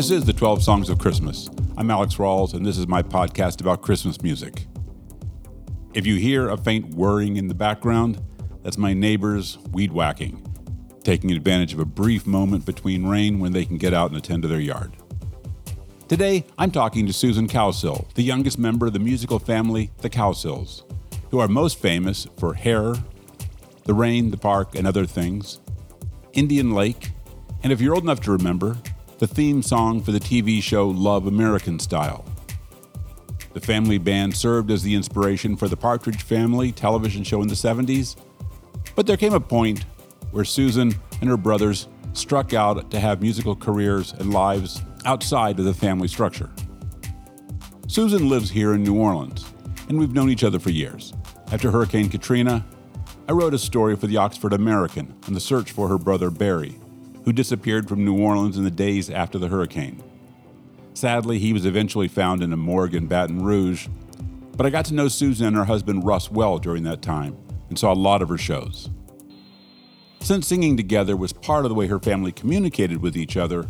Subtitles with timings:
[0.00, 1.50] This is the 12 Songs of Christmas.
[1.76, 4.64] I'm Alex Rawls, and this is my podcast about Christmas music.
[5.92, 8.18] If you hear a faint whirring in the background,
[8.62, 10.42] that's my neighbors weed whacking,
[11.04, 14.40] taking advantage of a brief moment between rain when they can get out and attend
[14.40, 14.96] to their yard.
[16.08, 20.82] Today, I'm talking to Susan Cowsill, the youngest member of the musical family, the Cowsills,
[21.30, 22.94] who are most famous for Hair,
[23.84, 25.60] The Rain, the Park, and Other Things,
[26.32, 27.10] Indian Lake,
[27.62, 28.78] and if you're old enough to remember,
[29.20, 32.24] the theme song for the TV show Love American Style.
[33.52, 37.54] The family band served as the inspiration for the Partridge Family television show in the
[37.54, 38.16] 70s,
[38.96, 39.84] but there came a point
[40.30, 45.66] where Susan and her brothers struck out to have musical careers and lives outside of
[45.66, 46.48] the family structure.
[47.88, 49.44] Susan lives here in New Orleans,
[49.90, 51.12] and we've known each other for years.
[51.52, 52.64] After Hurricane Katrina,
[53.28, 56.78] I wrote a story for the Oxford American on the search for her brother Barry,
[57.24, 60.02] who disappeared from New Orleans in the days after the hurricane.
[60.94, 63.88] Sadly, he was eventually found in a morgue in Baton Rouge,
[64.56, 67.36] but I got to know Susan and her husband Russ well during that time
[67.68, 68.90] and saw a lot of her shows.
[70.20, 73.66] Since singing together was part of the way her family communicated with each other,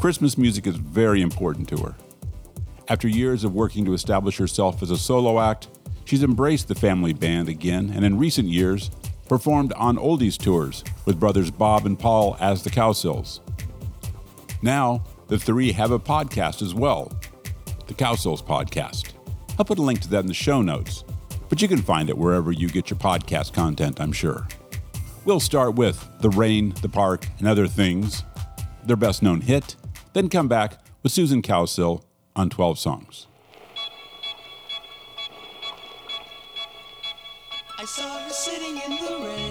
[0.00, 1.94] Christmas music is very important to her.
[2.88, 5.68] After years of working to establish herself as a solo act,
[6.04, 8.90] she's embraced the family band again and in recent years
[9.28, 13.40] performed on oldies tours with brothers Bob and Paul as the Cowsills.
[14.62, 17.12] Now, the three have a podcast as well,
[17.86, 19.12] the Cowsills Podcast.
[19.58, 21.04] I'll put a link to that in the show notes,
[21.48, 24.46] but you can find it wherever you get your podcast content, I'm sure.
[25.24, 28.24] We'll start with The Rain, The Park, and Other Things,
[28.84, 29.76] their best known hit,
[30.12, 32.02] then come back with Susan Cowsill
[32.36, 33.26] on 12 songs.
[37.84, 39.43] I saw her sitting in the rain,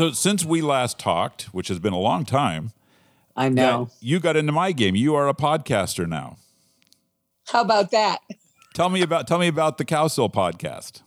[0.00, 2.72] So, since we last talked, which has been a long time,
[3.36, 3.90] I know.
[4.00, 4.96] you got into my game.
[4.96, 6.38] You are a podcaster now.
[7.48, 8.20] How about that?
[8.72, 11.02] Tell me about tell me about the Cowsill podcast.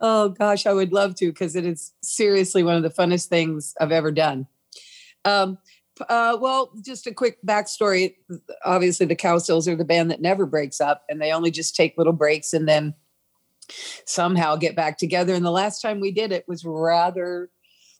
[0.00, 3.74] Oh gosh, I would love to because it is seriously one of the funnest things
[3.80, 4.46] I've ever done.
[5.24, 5.58] Um,
[6.08, 8.14] uh, well, just a quick backstory.
[8.64, 11.98] Obviously, the Cowsills are the band that never breaks up, and they only just take
[11.98, 12.94] little breaks and then
[14.04, 15.34] somehow get back together.
[15.34, 17.50] And the last time we did it was rather,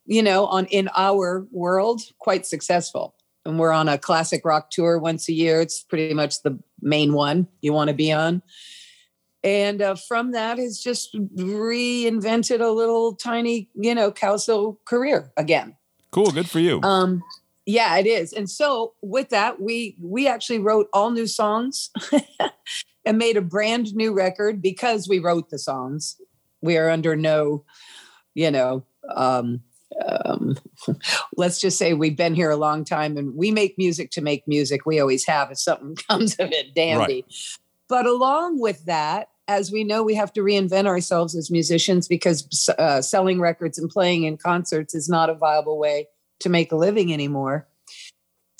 [0.06, 3.14] you know, on in our world, quite successful.
[3.44, 5.60] And we're on a classic rock tour once a year.
[5.60, 8.42] It's pretty much the main one you want to be on.
[9.42, 15.76] And uh, from that has just reinvented a little tiny, you know, Cowsill career again.
[16.10, 16.80] Cool, good for you.
[16.82, 17.22] Um,
[17.64, 18.32] yeah, it is.
[18.32, 21.90] And so with that, we we actually wrote all new songs
[23.04, 26.20] and made a brand new record because we wrote the songs.
[26.60, 27.64] We are under no,
[28.34, 28.84] you know,
[29.14, 29.62] um,
[30.04, 30.56] um,
[31.36, 34.46] let's just say we've been here a long time and we make music to make
[34.46, 34.86] music.
[34.86, 35.50] We always have.
[35.50, 37.24] If something comes of it, dandy.
[37.88, 42.68] But along with that, as we know, we have to reinvent ourselves as musicians because
[42.78, 46.06] uh, selling records and playing in concerts is not a viable way
[46.38, 47.66] to make a living anymore.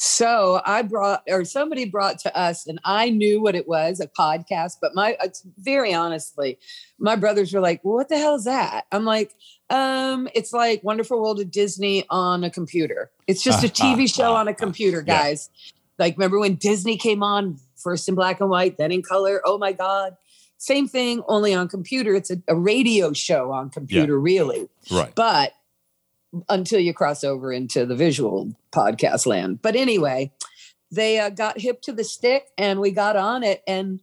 [0.02, 4.08] So I brought, or somebody brought to us, and I knew what it was a
[4.08, 4.78] podcast.
[4.80, 6.58] But my, it's very honestly,
[6.98, 9.34] my brothers were like, well, "What the hell is that?" I'm like,
[9.70, 13.10] um, "It's like Wonderful World of Disney on a computer.
[13.26, 15.22] It's just a TV show on a computer, Yeah.
[15.22, 15.50] guys."
[15.98, 19.42] Like, remember when Disney came on first in black and white, then in color?
[19.44, 20.16] Oh my God.
[20.56, 22.14] Same thing, only on computer.
[22.14, 24.68] It's a, a radio show on computer, really.
[24.90, 25.14] right.
[25.14, 25.52] But
[26.48, 29.60] until you cross over into the visual podcast land.
[29.62, 30.32] But anyway,
[30.90, 33.62] they uh, got hip to the stick and we got on it.
[33.66, 34.00] And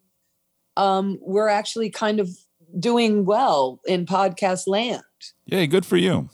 [0.76, 2.30] um, we're actually kind of
[2.78, 5.04] doing well in podcast land.
[5.46, 6.30] Yay, good for you.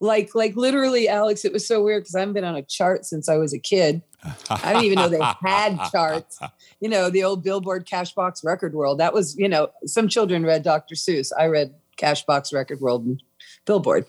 [0.00, 3.06] Like, like literally, Alex, it was so weird because I haven't been on a chart
[3.06, 4.02] since I was a kid.
[4.50, 6.38] I didn't even know they had charts.
[6.80, 9.00] You know, the old Billboard Cashbox Record World.
[9.00, 10.94] That was, you know, some children read Dr.
[10.94, 11.30] Seuss.
[11.38, 13.22] I read Cashbox Record World and
[13.66, 14.06] Billboard.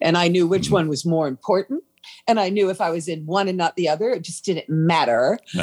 [0.00, 0.74] And I knew which mm-hmm.
[0.74, 1.84] one was more important.
[2.26, 4.68] And I knew if I was in one and not the other, it just didn't
[4.68, 5.38] matter.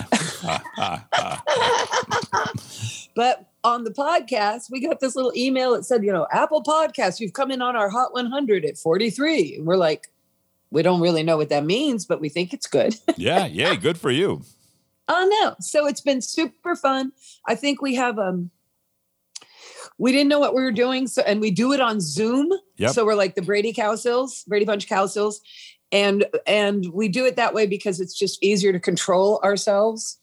[3.15, 7.19] but on the podcast, we got this little email that said, you know, Apple Podcast,
[7.19, 9.56] you've come in on our Hot 100 at 43.
[9.57, 10.12] And we're like,
[10.69, 12.95] We don't really know what that means, but we think it's good.
[13.17, 14.44] Yeah, yay, good for you.
[15.07, 15.56] Oh no.
[15.59, 17.12] So it's been super fun.
[17.47, 18.51] I think we have um
[19.97, 21.07] we didn't know what we were doing.
[21.07, 22.51] So and we do it on Zoom.
[22.77, 22.91] Yep.
[22.91, 25.35] So we're like the Brady Cowsills, Brady Bunch Cowsills.
[25.91, 30.19] And and we do it that way because it's just easier to control ourselves.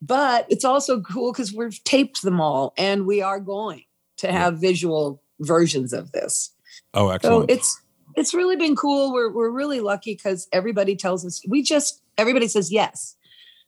[0.00, 3.82] But it's also cool because we've taped them all and we are going
[4.18, 6.50] to have visual versions of this.
[6.94, 7.50] Oh, excellent.
[7.50, 7.80] So it's
[8.14, 9.12] it's really been cool.
[9.12, 13.16] We're we're really lucky because everybody tells us we just everybody says yes.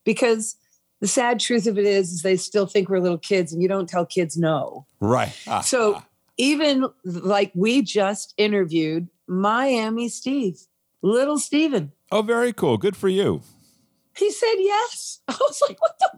[0.04, 0.56] Because
[1.00, 3.68] the sad truth of it is, is they still think we're little kids and you
[3.68, 4.86] don't tell kids no.
[5.00, 5.36] right.
[5.46, 6.04] Ah, So ah.
[6.36, 10.60] even like we just interviewed Miami Steve,
[11.02, 11.92] little Steven.
[12.12, 12.76] oh, very cool.
[12.76, 13.42] Good for you.
[14.16, 15.20] He said yes.
[15.28, 16.10] I was like, what the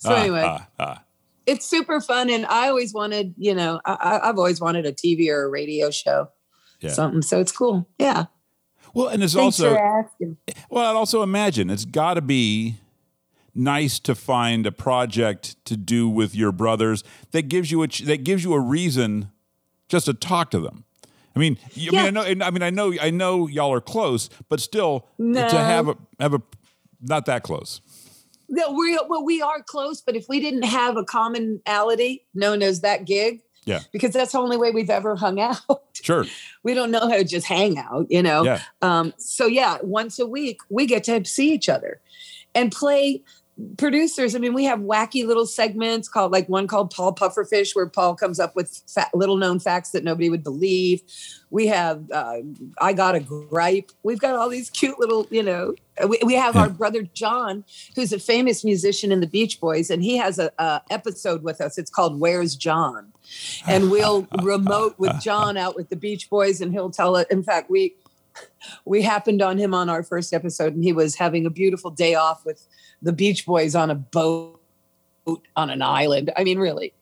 [0.00, 1.02] so Ah, anyway, ah, ah.
[1.46, 2.30] it's super fun.
[2.30, 5.90] And I always wanted, you know, I, I've always wanted a TV or a radio
[5.90, 6.30] show.
[6.80, 6.90] Yeah.
[6.90, 7.22] Something.
[7.22, 7.88] So it's cool.
[7.98, 8.26] Yeah.
[8.94, 9.74] Well, and it's Thanks also.
[10.70, 12.76] Well, I'd also imagine it's got to be
[13.54, 17.02] nice to find a project to do with your brothers
[17.32, 19.30] that gives you a that gives you a reason
[19.88, 20.84] just to talk to them.
[21.34, 23.80] I mean, you- I mean, I know, I mean, I know, I know, y'all are
[23.80, 25.48] close, but still, No.
[25.48, 26.42] to have a have a
[27.00, 27.80] not that close.
[28.48, 32.80] No, we well, we are close, but if we didn't have a commonality known as
[32.80, 33.80] that gig, Yeah.
[33.92, 35.58] because that's the only way we've ever hung out.
[35.92, 36.24] Sure,
[36.62, 38.44] we don't know how to just hang out, you know.
[38.44, 42.00] yeah, Um, so yeah, once a week we get to see each other
[42.54, 43.22] and play
[43.76, 44.34] producers.
[44.34, 48.14] I mean, we have wacky little segments called like one called Paul Pufferfish, where Paul
[48.14, 51.02] comes up with fa- little known facts that nobody would believe.
[51.50, 52.38] We have uh,
[52.80, 53.90] I got a gripe.
[54.02, 55.74] We've got all these cute little, you know.
[56.06, 57.64] We, we have our brother John,
[57.96, 61.60] who's a famous musician in the Beach Boys, and he has a, a episode with
[61.60, 61.78] us.
[61.78, 63.12] It's called "Where's John,"
[63.66, 67.26] and we'll remote with John out with the Beach Boys, and he'll tell it.
[67.30, 67.96] In fact, we
[68.84, 72.14] we happened on him on our first episode, and he was having a beautiful day
[72.14, 72.66] off with
[73.02, 74.60] the Beach Boys on a boat
[75.56, 76.32] on an island.
[76.36, 76.92] I mean, really.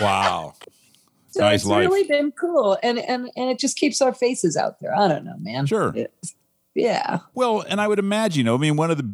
[0.00, 0.54] wow,
[1.32, 1.88] So Nice it's life.
[1.88, 4.94] really been cool, and and and it just keeps our faces out there.
[4.96, 5.66] I don't know, man.
[5.66, 5.88] Sure.
[5.94, 6.34] It's-
[6.74, 7.18] yeah.
[7.34, 9.12] Well, and I would imagine, you know, I mean, one of the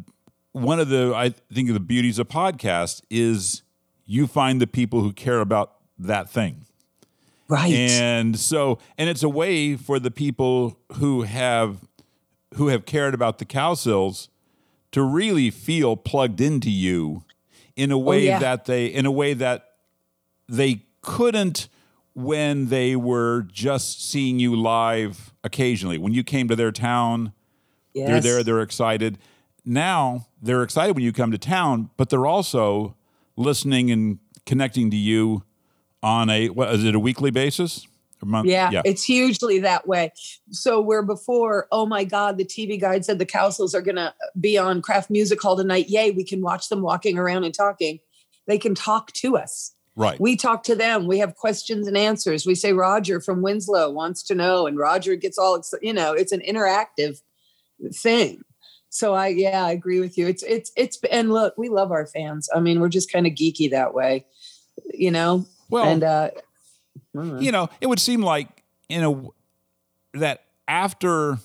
[0.51, 3.63] one of the I think of the beauties of podcast is
[4.05, 6.65] you find the people who care about that thing.
[7.49, 7.71] Right.
[7.73, 11.77] and so and it's a way for the people who have
[12.55, 14.27] who have cared about the cowsills
[14.91, 17.23] to really feel plugged into you
[17.75, 18.39] in a oh, way yeah.
[18.39, 19.71] that they in a way that
[20.47, 21.67] they couldn't
[22.13, 25.97] when they were just seeing you live occasionally.
[25.97, 27.33] When you came to their town
[28.07, 29.17] they're there they're excited.
[29.65, 32.95] Now they're excited when you come to town but they're also
[33.35, 35.43] listening and connecting to you
[36.01, 37.87] on a what is it a weekly basis
[38.21, 40.11] a month Yeah, yeah it's hugely that way.
[40.51, 44.13] So where before, oh my God, the TV guide said the Cowsills are going to
[44.39, 45.89] be on Kraft Music Hall tonight.
[45.89, 47.99] Yay, we can watch them walking around and talking.
[48.47, 49.73] They can talk to us.
[49.95, 51.07] right We talk to them.
[51.07, 52.45] We have questions and answers.
[52.45, 56.13] We say Roger from Winslow wants to know, and Roger gets all you know.
[56.13, 57.21] It's an interactive
[57.93, 58.43] thing.
[58.89, 60.27] So I yeah, I agree with you.
[60.27, 62.49] It's it's it's and look, we love our fans.
[62.55, 64.25] I mean, we're just kind of geeky that way,
[64.93, 65.45] you know.
[65.69, 66.29] well and uh,
[67.13, 71.37] You know, it would seem like in a that after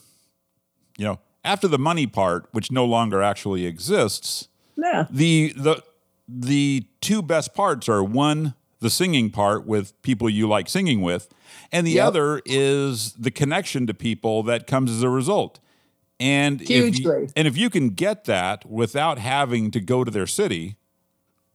[0.98, 5.82] you know after the money part, which no longer actually exists, yeah, the the
[6.28, 11.28] the two best parts are one the singing part with people you like singing with,
[11.70, 12.06] and the Yep.
[12.06, 15.60] other is the connection to people that comes as a result.
[16.18, 20.26] And if you, and if you can get that without having to go to their
[20.26, 20.76] city,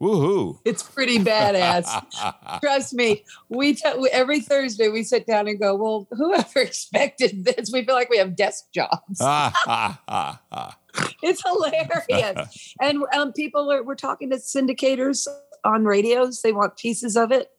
[0.01, 0.60] woohoo!
[0.66, 2.60] It's pretty badass.
[2.62, 3.24] Trust me.
[3.50, 7.84] We, t- we every Thursday we sit down and go, "Well, whoever expected this?" We
[7.86, 9.22] feel like we have desk jobs.
[11.22, 12.74] It's hilarious.
[12.82, 15.27] and um, people are we're talking to syndicators
[15.63, 16.42] on radios.
[16.42, 17.51] They want pieces of it,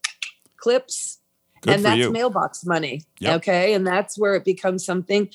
[0.57, 1.19] clips,
[1.61, 2.11] Good and that's you.
[2.11, 3.03] mailbox money.
[3.21, 3.37] Yep.
[3.37, 5.29] Okay, and that's where it becomes something.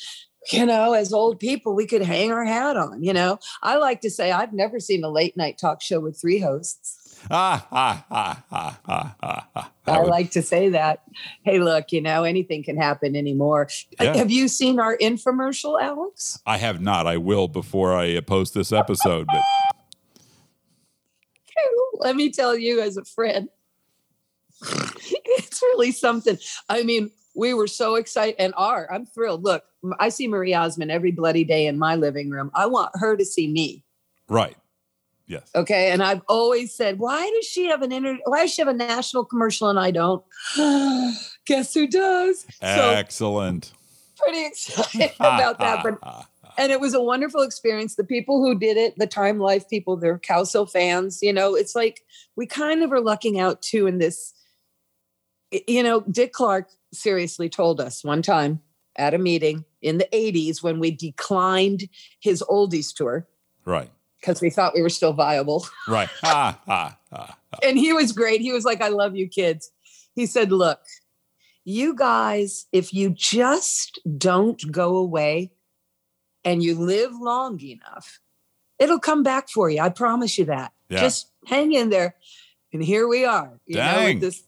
[0.52, 3.04] You know, as old people, we could hang our hat on.
[3.04, 6.20] You know, I like to say I've never seen a late night talk show with
[6.20, 7.00] three hosts.
[7.32, 9.72] Ah, ah, ah, ah, ah, ah, ah.
[9.88, 11.04] I would- like to say that.
[11.44, 13.70] Hey, look, you know, anything can happen anymore.
[14.02, 14.18] Yeah.
[14.18, 16.42] Have you seen our infomercial, Alex?
[16.46, 17.08] I have not.
[17.08, 19.28] I will before I post this episode.
[19.28, 19.42] But
[21.94, 23.48] Let me tell you, as a friend,
[24.62, 26.38] it's really something.
[26.68, 28.88] I mean, we were so excited and are.
[28.92, 29.44] I'm thrilled.
[29.44, 29.64] Look,
[30.00, 32.52] I see Marie Osmond every bloody day in my living room.
[32.54, 33.84] I want her to see me.
[34.30, 34.56] right,
[35.28, 35.92] yes, Okay.
[35.92, 38.74] And I've always said, why does she have an inter why does she have a
[38.74, 40.24] national commercial and I don't?
[41.46, 42.46] Guess who does?
[42.62, 43.74] So excellent.
[44.18, 45.84] pretty excited about that.
[45.84, 46.26] But
[46.58, 47.96] and it was a wonderful experience.
[47.96, 51.20] The people who did it, the Time Life people, they're Cowsill fans.
[51.22, 52.02] You know, it's like
[52.36, 54.34] we kind of are lucking out too in this.
[55.68, 58.62] You know, Dick Clark seriously told us one time
[58.96, 61.84] at a meeting in the 80s when we declined
[62.20, 63.28] his oldies tour
[63.66, 63.90] Right.
[64.20, 65.66] because we thought we were still viable.
[65.88, 66.10] Right.
[66.24, 67.38] Ah, ah, ah.
[67.64, 68.42] and he was great.
[68.42, 69.72] He was like, I love you kids.
[70.16, 70.80] He said, Look,
[71.66, 75.52] you guys, if you just don't go away
[76.46, 78.20] and you live long enough,
[78.80, 79.80] it'll come back for you.
[79.82, 80.74] I promise you that.
[80.90, 81.00] Yeah.
[81.00, 82.16] Just hang in there.
[82.74, 83.60] And here we are.
[83.66, 84.16] You know, Dang.
[84.16, 84.44] with this.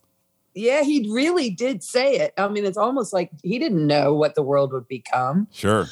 [0.55, 2.33] Yeah, he really did say it.
[2.37, 5.85] I mean, it's almost like he didn't know what the world would become, Sure.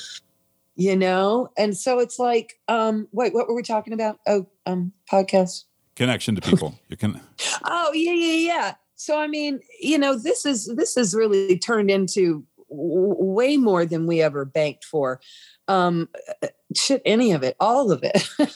[0.76, 1.50] you know?
[1.58, 4.20] And so it's like, um, wait, what were we talking about?
[4.26, 5.66] Oh, um, podcast.
[5.96, 6.80] Connection to people.
[6.90, 7.20] You can.
[7.66, 8.74] Oh yeah, yeah, yeah.
[8.96, 13.86] So I mean, you know, this is this has really turned into w- way more
[13.86, 15.20] than we ever banked for.
[15.68, 16.08] Um,
[16.42, 18.28] uh, shit, any of it, all of it.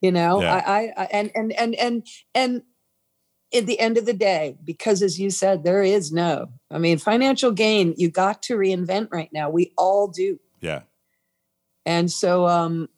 [0.00, 0.54] you know, Yeah.
[0.54, 2.62] I, I, I, and and and and and
[3.54, 6.48] at the end of the day, because as you said, there is no.
[6.70, 7.94] I mean, financial gain.
[7.96, 9.48] You got to reinvent right now.
[9.50, 10.82] We all do Yeah.
[11.86, 12.88] and so um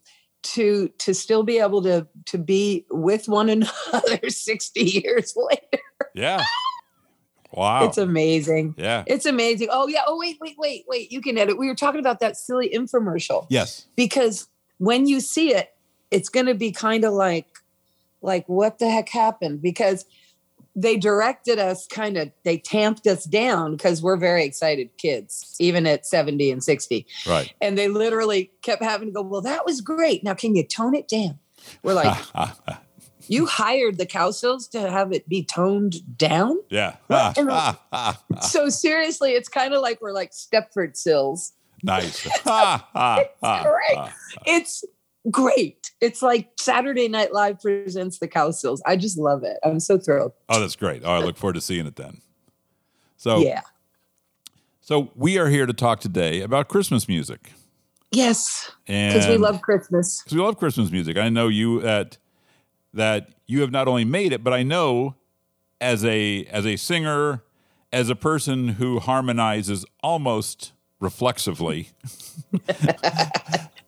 [0.43, 5.83] to to still be able to to be with one another 60 years later
[6.15, 6.43] Yeah.
[7.53, 7.85] Wow.
[7.87, 9.03] it's amazing yeah.
[9.09, 11.99] it's amazing oh yeah oh wait wait wait wait you can edit we were talking
[11.99, 13.87] about that silly infomercial Yes.
[13.97, 15.75] because when you see it
[16.13, 17.47] it's going to be kind of like
[18.23, 20.05] like what the heck happened because
[20.81, 25.87] they directed us kind of they tamped us down because we're very excited kids even
[25.87, 27.53] at 70 and 60 Right.
[27.61, 30.95] and they literally kept having to go well that was great now can you tone
[30.95, 31.39] it down
[31.83, 32.17] we're like
[33.29, 36.97] you hired the cowsills to have it be toned down yeah.
[37.11, 38.21] Ah, ah, ah.
[38.41, 42.29] so seriously it's kind of like we're like stepford sills nice.
[42.47, 44.13] Ah, great.
[44.47, 44.85] it's
[45.31, 49.99] great it's like saturday night live presents the cowsills i just love it i'm so
[49.99, 51.03] thrilled Oh, that's great.
[51.05, 52.23] Oh, I look forward to seeing it then.
[53.17, 53.61] So, yeah
[54.81, 57.53] so we are here to talk today about Christmas music.
[58.11, 61.17] yes because we love christmas because we love Christmas music.
[61.19, 62.17] I know you that
[62.95, 65.15] that you have not only made it, but I know
[65.81, 67.43] as a as a singer,
[67.93, 71.91] as a person who harmonizes almost reflexively,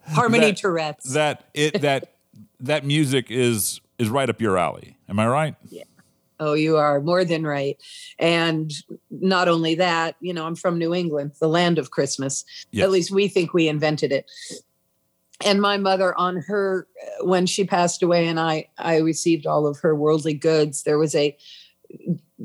[0.08, 2.14] harmony That- tourette's that it that
[2.60, 4.96] that music is is right up your alley.
[5.08, 5.54] Am I right?
[5.68, 5.84] Yeah.
[6.40, 7.80] Oh, you are more than right.
[8.18, 8.72] And
[9.10, 12.44] not only that, you know, I'm from New England, the land of Christmas.
[12.72, 12.84] Yes.
[12.84, 14.28] At least we think we invented it.
[15.44, 16.88] And my mother, on her,
[17.20, 20.98] uh, when she passed away, and I, I received all of her worldly goods, there
[20.98, 21.36] was a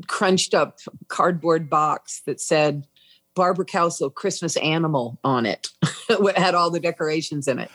[0.06, 2.86] crunched up cardboard box that said
[3.38, 5.68] Barbara Cowsill Christmas animal on it.
[6.10, 7.70] it had all the decorations in it.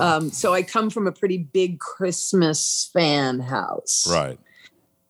[0.00, 4.06] Um, so I come from a pretty big Christmas fan house.
[4.10, 4.38] right.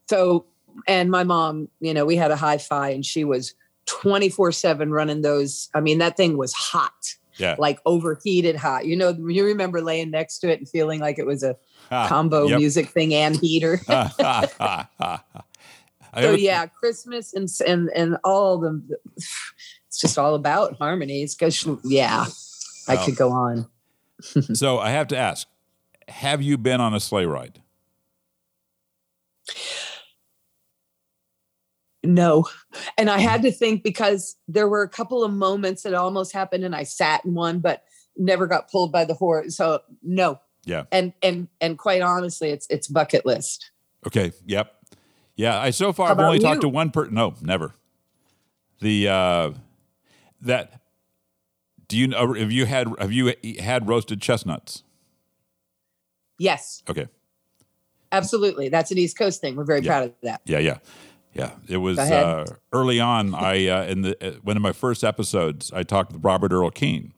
[0.09, 0.45] So,
[0.87, 3.55] and my mom, you know, we had a hi fi and she was
[3.87, 5.69] 24 7 running those.
[5.75, 7.57] I mean, that thing was hot, Yeah.
[7.59, 8.85] like overheated hot.
[8.87, 11.57] You know, you remember laying next to it and feeling like it was a
[11.91, 12.59] Ah, combo yep.
[12.59, 13.81] music thing and heater.
[13.89, 15.43] Ah, ah, ah, ah, ah.
[16.21, 18.81] So, yeah, Christmas and, and, and all the,
[19.95, 22.27] it's just all about harmonies because, yeah,
[22.89, 23.05] I Wow.
[23.05, 23.69] could go on.
[24.55, 25.47] So I have to ask:
[26.09, 27.61] Have you been on a sleigh ride?
[32.03, 32.47] No.
[32.99, 36.65] And I had to think because there were a couple of moments that almost happened
[36.65, 37.85] and I sat in one, but
[38.17, 39.57] never got pulled by the horse.
[39.57, 40.41] So no.
[40.65, 40.85] Yeah.
[40.91, 43.71] And and and quite honestly, it's it's bucket list.
[44.07, 44.33] Okay.
[44.47, 44.73] Yep.
[45.37, 45.61] Yeah.
[45.61, 47.15] I so far How I've only about talked to one person.
[47.15, 47.75] No, never.
[48.81, 49.51] The uh,
[50.41, 50.81] that.
[51.89, 52.33] Do you know?
[52.35, 54.83] Have you had have you had roasted chestnuts?
[56.39, 57.07] Yes, Okay.
[58.11, 58.69] absolutely.
[58.69, 59.55] That's an East Coast thing.
[59.57, 59.91] We're very Yeah.
[59.91, 60.41] proud of that.
[60.45, 60.59] Yeah.
[60.59, 60.79] Yeah.
[61.33, 61.53] Yeah.
[61.69, 63.35] It was uh, early on.
[63.35, 66.71] I uh, in the uh, one of my first episodes, I talked with Robert Earl
[66.71, 67.13] Keen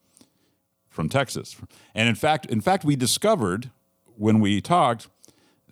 [0.88, 1.56] from Texas,
[1.94, 3.70] and in fact, in fact, we discovered
[4.16, 5.08] when we talked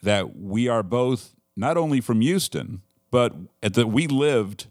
[0.03, 4.69] that we are both not only from Houston, but at the we lived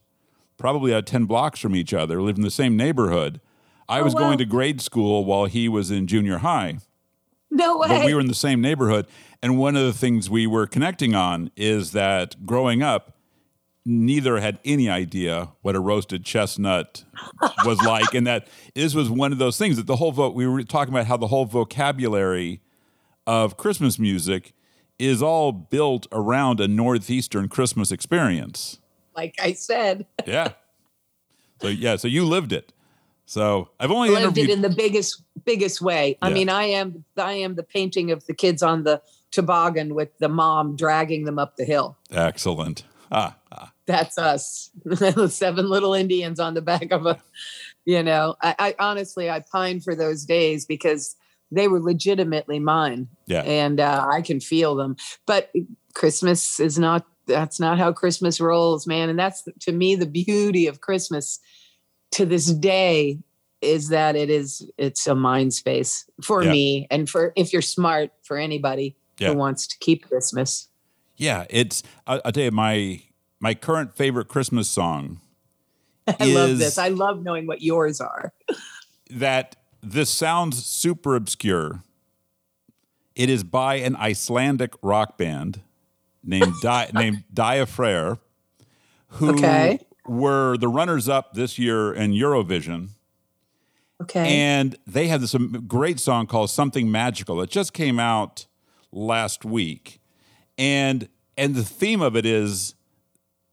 [0.64, 3.42] probably at ten blocks from each other, lived in the same neighborhood.
[3.90, 4.22] I oh, was wow.
[4.22, 6.78] going to grade school while he was in junior high
[7.52, 7.90] No way.
[7.90, 9.06] but we were in the same neighborhood.
[9.42, 13.18] And one of the things we were connecting on is that growing up,
[13.86, 17.04] neither had any idea what a roasted chestnut
[17.66, 18.14] was like.
[18.14, 20.94] And that this was one of those things that the whole vote, we were talking
[20.94, 22.62] about how the whole vocabulary
[23.28, 24.54] of Christmas music
[24.98, 28.80] is all built around a Northeastern Christmas experience.
[29.16, 30.54] Like I said, Yeah.
[31.62, 32.74] So, yeah, so you lived it.
[33.26, 34.50] So I've only lived interviewed.
[34.50, 36.18] it in the biggest biggest way.
[36.22, 39.02] I mean, I am I am the painting of the kids on the
[39.32, 41.98] toboggan with the mom dragging them up the hill.
[42.12, 42.84] Excellent.
[43.12, 43.72] Ah, ah.
[43.86, 44.72] That's us.
[45.30, 47.22] Seven little Indians on the back of a,
[47.86, 48.36] you know.
[48.42, 51.16] I, I honestly I pine for those days because
[51.52, 53.08] they were legitimately mine.
[53.28, 53.44] Yeah.
[53.44, 54.98] And uh, I can feel them.
[55.26, 55.52] But
[55.94, 59.10] Christmas is not that's not how Christmas rolls, man.
[59.10, 61.40] And that's to me the beauty of Christmas
[62.12, 63.20] to this day
[63.62, 66.52] is that it is it's a mind space for Yeah.
[66.52, 69.30] me and for if you're smart for anybody Yeah.
[69.32, 70.68] who wants to keep Christmas.
[71.16, 71.84] Yeah, it's.
[72.08, 73.02] I, I'll tell you my
[73.40, 75.20] my current favorite Christmas song
[76.20, 76.78] I love this.
[76.78, 78.34] I love knowing what yours are.
[79.10, 81.84] that this sounds super obscure.
[83.16, 85.62] It is by an Icelandic rock band
[86.24, 88.18] named Di, named Daði Freyr,
[89.08, 89.80] who Okay.
[90.08, 92.90] were the runners up this year in Eurovision.
[94.02, 94.38] Okay.
[94.38, 95.36] And they have this
[95.68, 97.38] great song called Something Magical.
[97.38, 98.48] that just came out
[98.92, 100.00] last week.
[100.58, 102.76] And and the theme of it is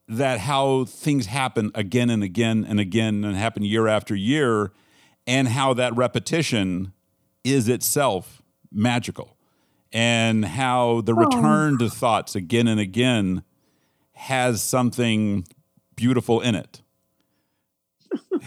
[0.09, 4.73] that how things happen again and again and again and happen year after year
[5.27, 6.93] and how that repetition
[7.45, 9.37] is itself magical
[9.93, 13.43] and how the return to thoughts again and again
[14.13, 15.45] has something
[15.97, 16.83] beautiful in it.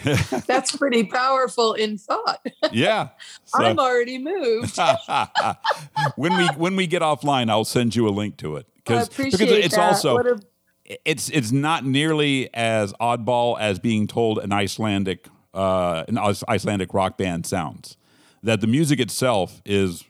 [0.46, 2.44] That's pretty powerful in thought.
[2.72, 3.08] Yeah.
[3.46, 4.76] So- I'm already moved.
[6.16, 9.08] when we when we get offline, I'll send you a link to it I because
[9.08, 9.92] appreciate because it's that.
[9.92, 10.40] also a-
[11.04, 17.16] it's it's not nearly as oddball as being told an Icelandic uh, an Icelandic rock
[17.16, 17.96] band sounds.
[18.42, 20.04] That the music itself is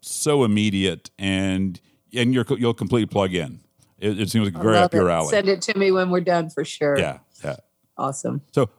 [0.00, 1.80] so immediate and
[2.14, 3.60] and you're, you'll completely plug in.
[3.98, 5.12] It, it seems like very up your it.
[5.12, 5.28] alley.
[5.28, 6.98] Send it to me when we're done for sure.
[6.98, 7.56] Yeah, yeah.
[7.96, 8.42] Awesome.
[8.52, 8.70] So,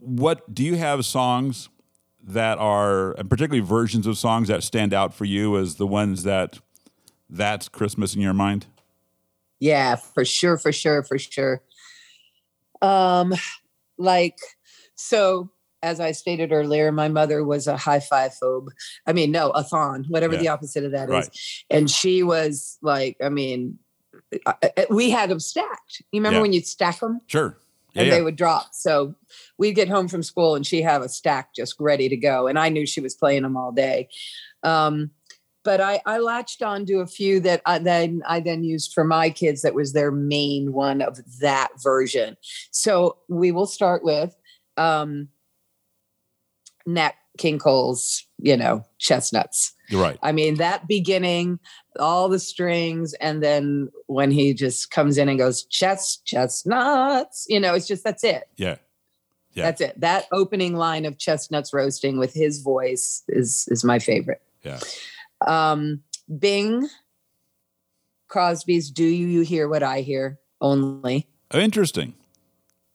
[0.00, 1.68] what do you have songs
[2.24, 6.22] that are, and particularly versions of songs that stand out for you as the ones
[6.22, 6.58] that
[7.28, 8.66] that's Christmas in your mind?
[9.60, 11.62] Yeah, for sure, for sure, for sure.
[12.80, 13.34] Um,
[13.98, 14.38] like,
[14.94, 15.50] so
[15.82, 18.68] as I stated earlier, my mother was a high five phobe.
[19.06, 20.40] I mean, no, a thon, whatever Yeah.
[20.40, 21.10] the opposite of that is.
[21.10, 21.38] Right.
[21.70, 23.78] And she was like, I mean,
[24.90, 26.02] we had them stacked.
[26.12, 26.42] You remember Yeah.
[26.42, 27.20] when you'd stack them?
[27.26, 27.58] Sure.
[27.94, 28.68] Yeah, and they would drop.
[28.72, 29.14] So
[29.58, 32.46] we'd get home from school and she have a stack just ready to go.
[32.46, 34.08] And I knew she was playing them all day.
[34.62, 35.10] Um,
[35.64, 39.04] but I, I latched on to a few that I then I then used for
[39.04, 39.62] my kids.
[39.62, 42.36] That was their main one of that version.
[42.70, 44.34] So we will start with
[44.76, 45.28] um,
[46.86, 49.72] Nat King Cole's, you know, chestnuts.
[49.88, 50.18] You're right.
[50.22, 51.58] I mean, that beginning,
[51.98, 57.58] all the strings, and then when he just comes in and goes, chest, chestnuts, you
[57.60, 58.44] know, it's just that's it.
[58.56, 58.76] Yeah.
[59.54, 59.64] Yeah.
[59.64, 60.00] That's it.
[60.00, 64.40] That opening line of chestnuts roasting with his voice is is my favorite.
[64.62, 64.80] Yeah.
[65.46, 66.02] Um,
[66.38, 66.88] Bing
[68.28, 70.38] Crosby's Do You Hear What I Hear?
[70.60, 71.28] Only.
[71.50, 72.14] Oh, interesting.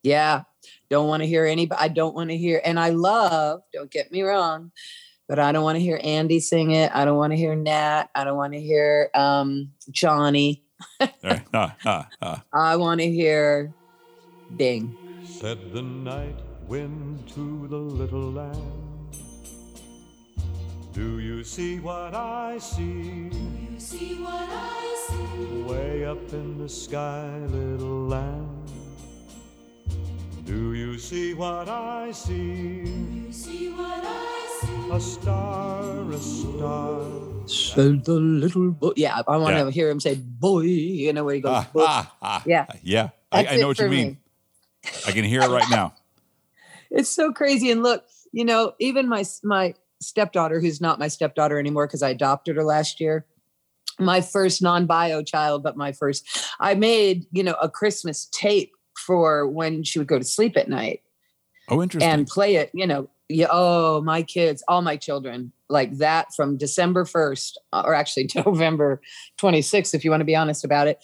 [0.01, 0.43] Yeah.
[0.89, 4.11] Don't want to hear any, I don't want to hear, and I love, don't get
[4.11, 4.71] me wrong,
[5.27, 6.91] but I don't want to hear Andy sing it.
[6.93, 8.05] I don't want to hear Nat.
[8.15, 10.63] I don't want to hear um, Johnny.
[11.01, 11.43] All right.
[11.53, 12.43] Ah, ah, ah.
[12.53, 13.73] I want to hear
[14.55, 14.95] Bing.
[15.25, 18.87] Said the night wind to the little lamb.
[20.93, 23.29] Do you see what I see?
[23.29, 25.61] You see what I see?
[25.61, 28.56] Way up in the sky, little lamb.
[30.47, 32.33] Do you see what I see?
[32.33, 34.91] You see what I see?
[34.95, 37.01] A star, a star.
[37.45, 38.91] Said the little boy.
[38.95, 39.65] Yeah, I want Yeah.
[39.65, 41.83] to hear him say boy, you know, where he goes, Ah, boy.
[41.85, 42.43] ah, ah.
[42.45, 42.65] Yeah.
[42.81, 43.09] Yeah.
[43.31, 44.07] I, That's I know what you for mean.
[44.07, 44.91] me.
[45.05, 45.93] I can hear it right now.
[46.91, 51.59] it's so crazy and look you know even my my stepdaughter who's not my stepdaughter
[51.59, 53.25] anymore because i adopted her last year
[53.99, 56.25] my first non-bio child but my first
[56.61, 58.71] i made you know a christmas tape
[59.07, 61.01] for when she would go to sleep at night
[61.69, 62.09] Oh, interesting.
[62.11, 66.55] and play it you know yeah, oh my kids all my children like that from
[66.57, 69.01] december 1st or actually november
[69.41, 70.99] 26th if you want to be honest about it.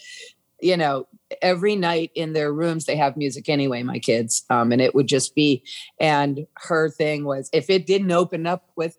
[0.62, 1.08] You know
[1.42, 5.08] every night in their rooms they have music anyway my kids um, and it would
[5.08, 5.62] just be
[6.00, 8.96] and her thing was if it didn't open up with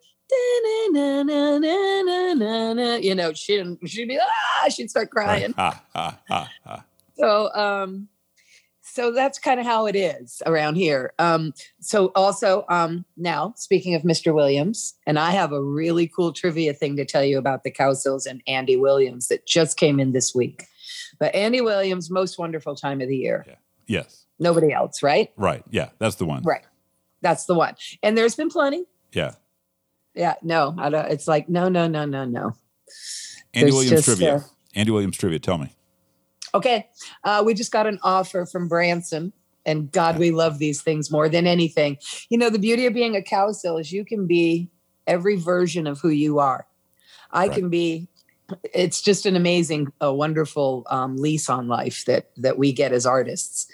[3.02, 5.54] you know she'd, she'd be ah she'd start crying.
[7.16, 8.08] so um
[8.94, 13.94] so that's kind of how it is around here um so also um now speaking
[13.94, 17.64] of mr williams and i have a really cool trivia thing to tell you about
[17.64, 20.64] the cowsills and andy williams that just came in this week
[21.18, 23.54] but andy williams most wonderful time of the year Yeah.
[23.86, 24.26] Yes.
[24.38, 25.62] nobody else right Right.
[25.70, 25.88] Yeah.
[25.98, 26.42] That's the one.
[26.44, 26.64] right
[27.20, 29.32] that's the one and there's been plenty Yeah.
[30.16, 32.52] Yeah, no, I don't, it's like no, no, no, no, no.
[33.52, 34.36] Andy There's Williams just, trivia.
[34.36, 34.40] uh,
[34.76, 35.40] Andy Williams trivia.
[35.40, 35.72] Tell me.
[36.54, 36.88] Okay,
[37.24, 39.32] uh, we just got an offer from Branson,
[39.66, 41.98] and God, we love these things more than anything.
[42.30, 44.70] You know, the beauty of being a Cowsill is you can be
[45.06, 46.66] every version of who you are.
[47.32, 47.54] I Right.
[47.54, 48.08] can be.
[48.74, 53.06] It's just an amazing, a wonderful um, lease on life that that we get as
[53.06, 53.66] artists.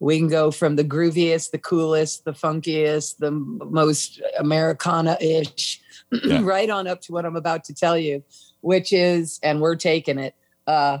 [0.00, 5.80] We can go from the grooviest, the coolest, the funkiest, the most Americana-ish,
[6.24, 6.40] Yeah.
[6.42, 8.24] right on up to what I'm about to tell you,
[8.62, 10.34] which is, and we're taking it.
[10.66, 10.98] Uh,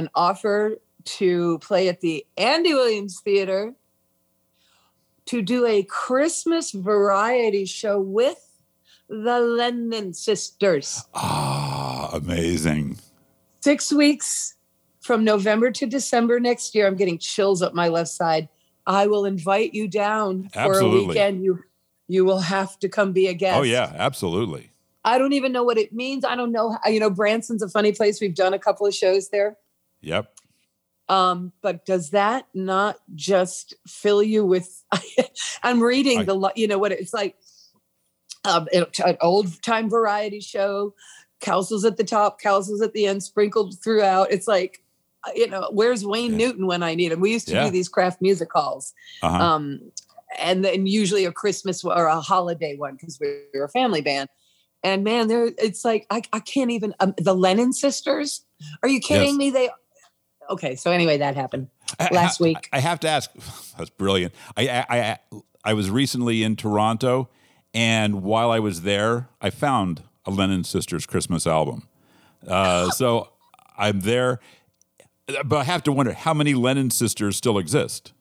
[0.00, 3.74] an offer to play at the Andy Williams Theater
[5.26, 8.62] to do a Christmas variety show with
[9.08, 11.04] the Lennon sisters.
[11.14, 12.98] Ah, amazing.
[13.60, 14.54] Six weeks
[15.00, 16.86] from November to December next year.
[16.86, 18.48] I'm getting chills up my left side.
[18.86, 21.44] I will invite you down for a weekend.
[21.44, 21.60] You
[22.08, 23.58] you will have to come be a guest.
[23.58, 24.70] Oh yeah, absolutely.
[25.04, 26.24] I don't even know what it means.
[26.24, 26.76] I don't know.
[26.82, 28.20] How, you know, Branson's a funny place.
[28.20, 29.56] We've done a couple of shows there.
[30.02, 30.32] Yep.
[31.08, 34.84] Um, but does that not just fill you with?
[35.62, 37.36] I'm reading I- the, you know what it's like,
[38.44, 40.94] um, an old time variety show,
[41.42, 44.30] Cowsills at the top, Cowsills at the end, sprinkled throughout.
[44.30, 44.82] It's like,
[45.26, 46.46] uh, you know, where's Wayne Yeah.
[46.46, 47.20] Newton when I need him?
[47.20, 47.64] We used to Yeah.
[47.64, 49.36] do these Kraft Music Halls, Uh-huh.
[49.36, 49.80] um,
[50.38, 54.28] and then usually a Christmas or a holiday one because we were a family band.
[54.82, 58.46] And man, there it's like I, I can't even um, the Lennon sisters.
[58.82, 59.36] Are you kidding Yes.
[59.36, 59.50] me?
[59.50, 59.68] They
[60.50, 60.76] okay.
[60.76, 61.68] So anyway, that happened.
[62.10, 62.68] Last I- week.
[62.72, 63.30] I have to ask.
[63.78, 64.34] That's brilliant.
[64.56, 65.18] I, I I
[65.64, 67.28] I was recently in Toronto,
[67.74, 71.88] and while I was there, I found a Lennon Sisters Christmas album.
[72.46, 73.30] Uh, so
[73.76, 74.40] I'm there,
[75.44, 78.12] but I have to wonder how many Lennon sisters still exist.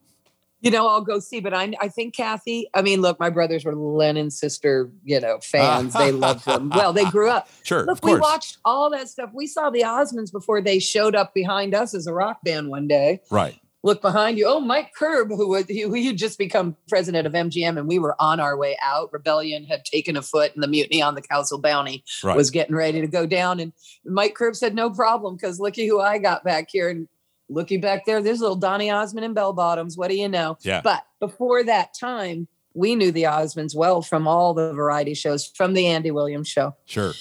[0.62, 2.68] You know, I'll go see, but I I think Kathy.
[2.74, 5.94] I mean, look, my brothers were Lennon sister, you know, fans.
[5.94, 6.70] they loved them.
[6.70, 7.48] Well, they grew up.
[7.64, 9.30] Sure, Look, we watched all that stuff.
[9.34, 12.88] We saw the Osmonds before they showed up behind us as a rock band one
[12.88, 13.22] day.
[13.30, 13.60] Right.
[13.84, 14.46] Look behind you.
[14.48, 18.16] Oh, Mike Curb, who was who had just become president of MGM, and we were
[18.20, 19.14] on our way out.
[19.14, 22.36] Rebellion had taken a foot, and the mutiny on the Cowsill Bounty Right.
[22.36, 23.62] was getting ready to go down.
[23.62, 23.72] And
[24.04, 27.08] Mike Curb said, "No problem, because looky who I got back here." And
[27.50, 29.98] looky back there, there's little Donny Osmond and Bell Bottoms.
[29.98, 30.58] What do you know?
[30.62, 30.82] Yeah.
[30.82, 35.74] But before that time, we knew the Osmonds well from all the variety shows, from
[35.74, 36.76] the Andy Williams show.
[36.86, 37.14] Sure.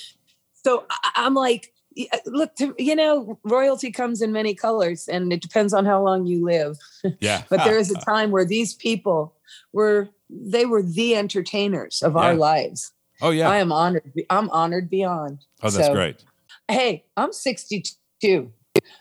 [0.65, 0.85] So
[1.17, 1.73] I'm like,
[2.13, 6.27] uh, look, you know, royalty comes in many colors, and it depends on how long
[6.27, 6.77] you live.
[7.21, 7.43] Yeah.
[7.49, 9.35] But there is a time where these people
[9.73, 12.93] were they were the entertainers of our lives.
[13.23, 13.49] oh yeah.
[13.49, 14.13] I am honored.
[14.29, 15.45] I'm honored beyond.
[15.63, 16.23] oh, that's So, great.
[16.69, 18.53] Hey, I'm 62.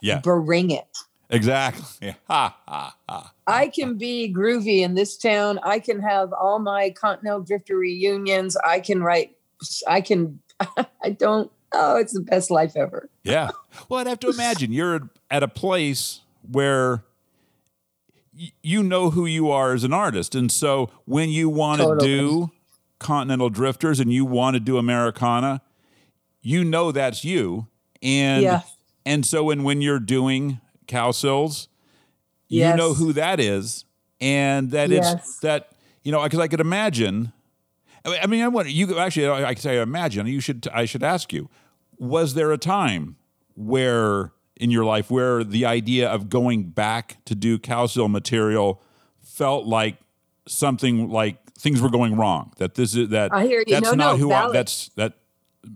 [0.02, 0.22] Yeah.
[0.22, 0.88] Bring it.
[1.30, 2.16] Exactly.
[2.28, 3.34] Ha, ha, ha.
[3.48, 5.60] I can be groovy in this town.
[5.64, 8.56] I can have all my Continental Drifter reunions.
[8.58, 9.36] I can write.
[9.88, 10.40] I can.
[11.04, 11.52] I don't.
[11.74, 13.10] Oh, it's the best life ever.
[13.24, 13.50] Yeah.
[13.90, 17.04] Well, I'd have to imagine you're at a place where
[18.38, 20.34] y- you know who you are as an artist.
[20.36, 22.08] And so when you want to Totally.
[22.18, 22.52] do
[23.00, 25.62] Continental Drifters and you want to do Americana,
[26.42, 27.68] you know that's you.
[28.02, 28.62] And Yeah.
[29.06, 31.68] and so when when you're doing Cowsills,
[32.48, 32.78] you Yes.
[32.78, 33.86] know who that is
[34.22, 35.14] and that Yes.
[35.14, 35.72] it's that
[36.04, 37.32] you know because I could imagine
[38.06, 38.72] I mean- I wonder.
[38.72, 41.50] You actually I could say imagine you should I should ask you
[42.00, 43.18] was there a time
[43.56, 48.82] where in your life where the idea of going back to do Cowsill material
[49.22, 49.98] felt like
[50.48, 53.74] something like things were going wrong that this is that I hear you.
[53.74, 55.14] that's No, not no, who I, that's that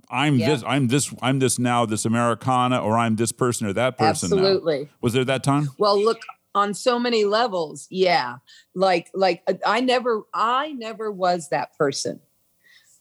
[0.10, 0.50] I'm Yeah.
[0.50, 4.30] this I'm this I'm this now this Americana or I'm this person or that person
[4.30, 4.38] now.
[4.38, 4.90] Absolutely.
[5.02, 6.22] was there that time Well, look
[6.54, 7.88] on so many levels.
[7.90, 8.38] Yeah.
[8.76, 12.20] Like like uh, I never I never was that person.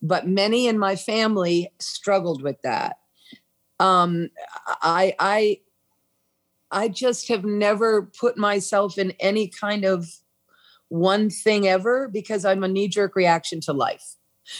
[0.03, 2.97] But many in my family struggled with that.
[3.79, 4.31] Um
[4.83, 5.61] I I
[6.71, 10.07] I just have never put myself in any kind of
[10.89, 14.17] one thing ever because I'm a knee jerk reaction to life.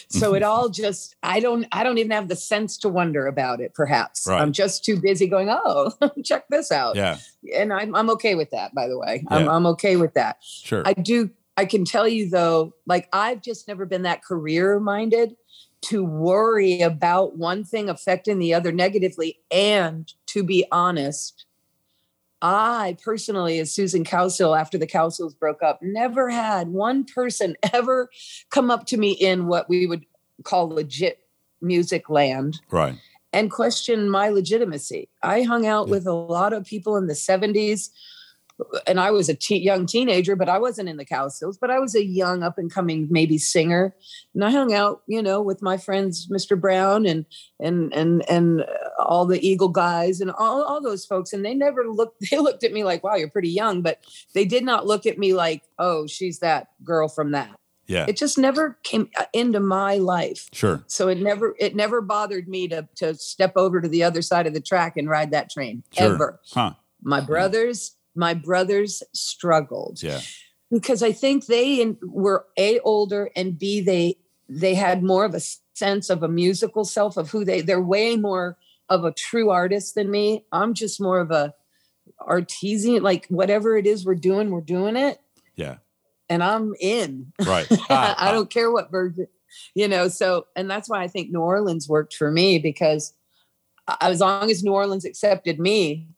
[0.09, 0.51] So it mm-hmm.
[0.51, 4.27] all just I don't I don't even have the sense to wonder about it perhaps.
[4.27, 4.41] Right.
[4.41, 5.93] I'm just too busy going, "Oh,
[6.25, 7.19] check this out." yeah
[7.55, 8.75] and I'm I'm okay with that.
[8.75, 10.39] By the way, I'm I'm okay with that.
[10.41, 11.31] sure I do.
[11.57, 15.37] I can tell you though, like I've just never been that career minded
[15.83, 19.39] to worry about one thing affecting the other negatively.
[19.51, 21.47] And to be honest,
[22.43, 28.09] I personally, as Susan Cowsill, after the Cowsills broke up, never had one person ever
[28.51, 30.05] come up to me in what we would
[30.45, 31.19] call legit
[31.61, 32.97] music land right
[33.35, 35.09] and question my legitimacy.
[35.23, 35.91] I hung out Yeah.
[35.93, 37.91] with a lot of people in the 70s
[38.87, 41.79] and I was a te- young teenager, but I wasn't in the Cowsills, but I
[41.79, 43.95] was a young up and coming maybe singer.
[44.35, 46.61] And I hung out, you know, with my friends, Mr.
[46.61, 47.27] Brown and,
[47.61, 48.65] and, and, and
[48.99, 51.33] all the Eagle guys and all, all those folks.
[51.33, 54.01] And they never looked, they looked at me like, wow, you're pretty young, but
[54.35, 57.51] they did not look at me like, oh, she's that girl from that.
[57.87, 58.07] Yeah.
[58.09, 60.49] It just never came uh, into my life.
[60.53, 60.85] Sure.
[60.87, 64.47] So it never, it never bothered me to, to step over to the other side
[64.47, 66.15] of the track and ride that train Sure.
[66.15, 66.41] ever.
[66.53, 66.75] Huh.
[67.03, 70.21] My brothers, my brothers struggled Yeah.
[70.71, 74.17] because I think they in- were a older and b they
[74.49, 75.41] they had more of a
[75.75, 78.57] sense of a musical self of who they they're way more
[78.89, 80.45] of a true artist than me.
[80.51, 81.55] I'm just more of a
[82.21, 85.21] artesian like whatever it is we're doing, we're doing it
[85.57, 85.77] Yeah.
[86.29, 87.33] and I'm in.
[87.47, 87.67] Right.
[87.91, 89.27] Ah, I don't care what version,
[89.75, 90.09] you know.
[90.09, 93.15] So, and that's why I think New Orleans worked for me because
[94.01, 96.09] as long as New Orleans accepted me,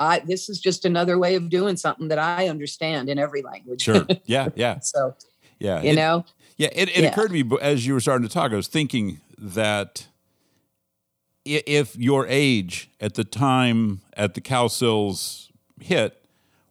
[0.00, 3.82] I this is just another way of doing something that I understand in every language.
[3.82, 4.06] Sure.
[4.26, 4.48] Yeah.
[4.54, 4.78] Yeah.
[4.80, 5.14] so
[5.58, 5.82] Yeah.
[5.82, 6.24] you It- know,
[6.56, 7.08] Yeah, it, it Yeah.
[7.10, 8.52] occurred to me as you were starting to talk.
[8.52, 10.06] I was thinking that
[11.44, 16.22] if your age at the time at the cow Cowsills hit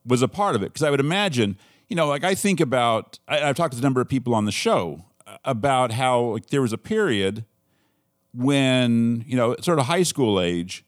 [0.05, 1.57] was a part of it, because I would imagine,
[1.89, 4.45] you know, like I think about, I, I've talked to a number of people on
[4.45, 7.43] the show uh, about how like, there was a period
[8.33, 10.83] when, you know, sort of high school age,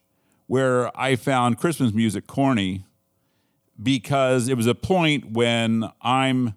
[0.49, 2.83] where I found Christmas music corny
[3.81, 6.55] because it was a point when I'm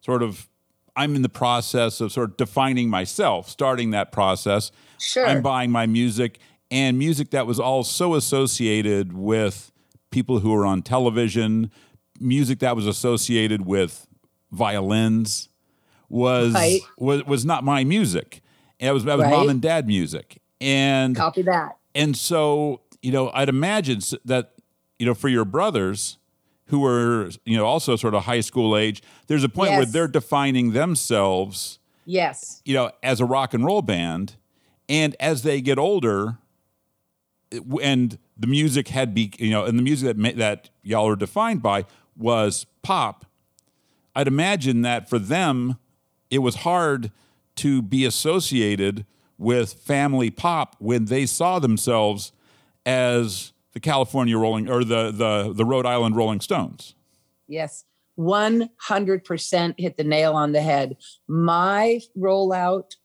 [0.00, 0.48] sort of
[0.94, 4.70] I'm in the process of sort of defining myself, starting that process.
[5.00, 5.26] Sure.
[5.26, 6.38] I'm buying my music
[6.70, 9.72] and music that was all so associated with
[10.12, 11.70] people who were on television,
[12.20, 14.06] music that was associated with
[14.52, 15.48] violins
[16.08, 16.80] was Right.
[16.96, 18.40] was was not my music.
[18.78, 19.32] It was that was Right.
[19.32, 20.40] mom and dad music.
[20.60, 21.76] And copy that.
[21.94, 24.52] and so, you know, I'd imagine that,
[24.98, 26.18] you know, for your brothers
[26.66, 30.08] who were, you know, also sort of high school age, there's a point where they're
[30.08, 32.62] defining themselves, Yes.
[32.64, 34.36] you know, as a rock and roll band.
[34.88, 36.38] And as they get older,
[37.82, 41.62] and the music had be, you know, and the music that that y'all are defined
[41.62, 41.84] by
[42.16, 43.26] was pop.
[44.14, 45.78] I'd imagine that for them,
[46.30, 47.10] it was hard
[47.56, 49.04] to be associated
[49.38, 52.32] with family pop when they saw themselves
[52.86, 56.94] as the California Rolling or the the the Rhode Island Rolling Stones.
[57.48, 57.84] Yes.
[58.18, 60.96] 100% hit the nail on the head.
[61.28, 62.96] My rollout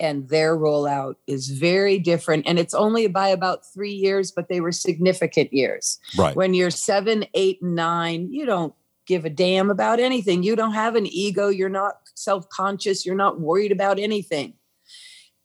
[0.00, 2.46] and their rollout is very different.
[2.46, 5.98] And it's only by about three years, but they were significant years.
[6.16, 6.36] Right.
[6.36, 8.74] When you're seven, eight, nine, you don't
[9.06, 10.42] give a damn about anything.
[10.42, 11.48] You don't have an ego.
[11.48, 13.06] You're not self conscious.
[13.06, 14.54] You're not worried about anything.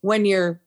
[0.02, 0.62] When you're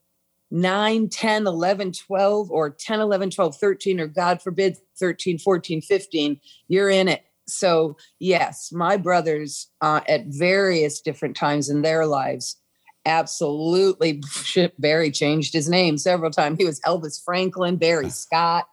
[0.51, 6.41] 9, 10, 11, 12, or 10, 11, 12, 13, or God forbid, 13, 14, 15,
[6.69, 7.23] you're in it.
[7.49, 12.57] So, yes, my brothers uh, at various different times in their lives
[13.05, 14.21] absolutely
[14.79, 16.59] Barry changed his name several times.
[16.59, 18.67] He was Elvis Franklin, Barry Scott.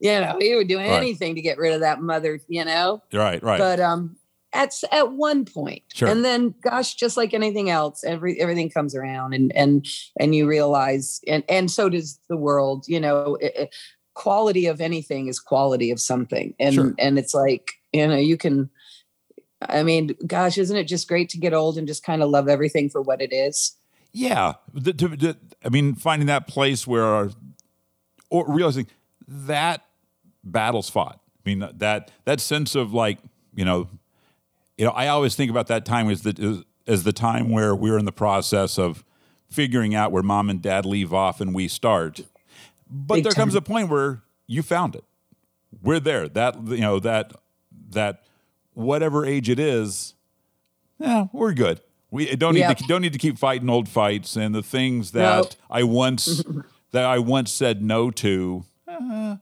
[0.00, 0.90] You know, he would do Right.
[0.90, 3.02] anything to get rid of that mother, you know.
[3.12, 3.42] Right.
[3.42, 3.58] Right.
[3.58, 4.16] But um
[4.52, 5.82] at at one point.
[5.94, 6.08] Sure.
[6.08, 9.86] And then gosh, just like anything else, every everything comes around and and
[10.20, 13.74] and you realize and and so does the world, you know, it- it-
[14.14, 16.54] quality of anything is quality of something.
[16.60, 16.94] And Sure.
[16.98, 18.68] and it's like, you know, you can
[19.68, 22.48] I mean, gosh, isn't it just great to get old and just kind of love
[22.48, 23.76] everything for what it is?
[24.12, 27.30] Yeah, the, I mean, finding that place where, our,
[28.28, 28.86] or realizing
[29.26, 29.86] that
[30.44, 31.20] battles fought.
[31.46, 33.18] I mean, that that sense of like,
[33.54, 33.88] you know,
[34.78, 37.98] you know, I always think about that time as the as, the time where we're
[37.98, 39.04] in the process of
[39.50, 42.20] figuring out where mom and dad leave off and we start.
[42.90, 45.04] But Big there comes a point where you found it.
[45.82, 46.28] We're there.
[46.28, 47.32] That you know that
[47.90, 48.22] that
[48.74, 50.14] whatever age it is,
[50.98, 51.80] yeah, we're good.
[52.10, 52.76] We don't need Yep.
[52.78, 55.52] to don't need to keep fighting old fights and the things that Nope.
[55.70, 56.42] I once
[56.92, 58.64] that I once said no to.
[58.88, 59.36] uh,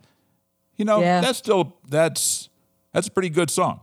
[0.76, 1.20] you know, Yeah.
[1.20, 2.48] that's still that's
[2.92, 3.80] that's a pretty good song.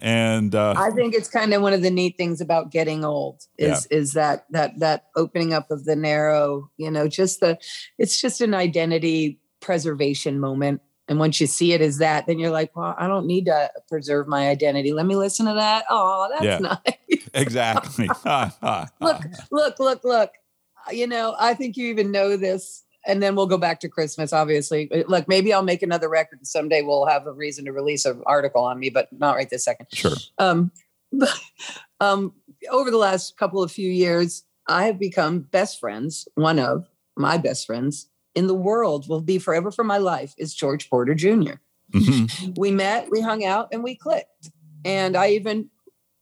[0.00, 3.46] And uh, I think it's kind of one of the neat things about getting old
[3.58, 7.58] is is that that that opening up of the narrow, you know, just the
[7.98, 10.80] it's just an identity preservation moment.
[11.08, 13.70] And once you see it as that, then you're like, well, I don't need to
[13.88, 14.92] preserve my identity.
[14.92, 15.84] Let me listen to that.
[15.90, 16.58] Oh, that's Yeah.
[16.60, 17.28] nice.
[17.34, 18.08] exactly.
[19.00, 20.30] Look, look, look, look.
[20.92, 22.84] You know, I think you even know this.
[23.06, 24.90] And then we'll go back to Christmas, obviously.
[24.92, 26.46] Uh, Look, maybe I'll make another record.
[26.46, 29.64] Someday we'll have a reason to release an article on me, but not right this
[29.64, 29.86] second.
[29.92, 30.12] Sure.
[30.38, 30.70] Um,
[31.12, 31.40] but,
[32.00, 32.34] um,
[32.70, 36.28] over the last couple of few years, I have become best friends.
[36.34, 40.54] One of my best friends in the world will be forever for my life is
[40.54, 41.54] George Porter Jr.
[41.92, 42.56] Mhm.
[42.56, 44.50] we met, we hung out, and we clicked.
[44.84, 45.70] And I even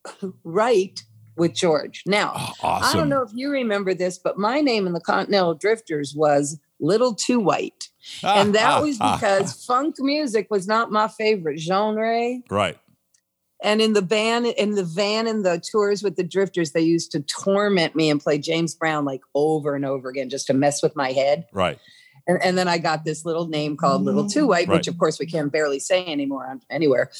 [0.44, 1.02] write
[1.36, 2.02] with George.
[2.06, 5.54] Now, Oh, I don't know if you remember this, but my name in the Continental
[5.54, 7.88] Drifters was Little Too White.
[8.24, 9.16] Ah, and that ah, was ah.
[9.16, 12.38] because funk music was not my favorite genre.
[12.50, 12.78] right.
[13.60, 17.10] And in the band, in the van, in the tours with the Drifters, they used
[17.10, 20.80] to torment me and play James Brown like over and over again just to mess
[20.80, 21.46] with my head.
[21.52, 21.76] Right.
[22.28, 24.76] And, and then I got this little name called Little Too White, Right.
[24.76, 27.10] which of course we can barely say anymore anywhere.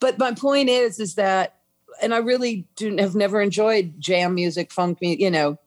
[0.00, 1.56] But my point is, is that,
[2.00, 5.58] and I really do have never enjoyed jam music, funk music, you know,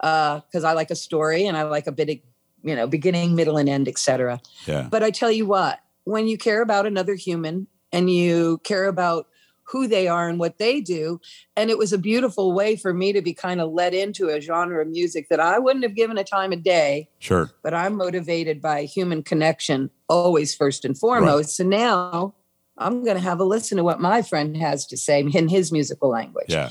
[0.00, 2.16] uh, because I like a story and I like a bit of,
[2.62, 4.40] you know, beginning, middle, and end, etc.
[4.66, 4.88] Yeah.
[4.90, 9.26] But I tell you what, when you care about another human and you care about
[9.64, 11.20] who they are and what they do,
[11.56, 14.40] and it was a beautiful way for me to be kind of led into a
[14.40, 17.52] genre of music that I wouldn't have given a time of day, Sure.
[17.62, 21.56] but I'm motivated by human connection always first and foremost.
[21.56, 22.34] So now
[22.78, 25.70] I'm going to have a listen to what my friend has to say in his
[25.70, 26.46] musical language.
[26.48, 26.70] Yeah.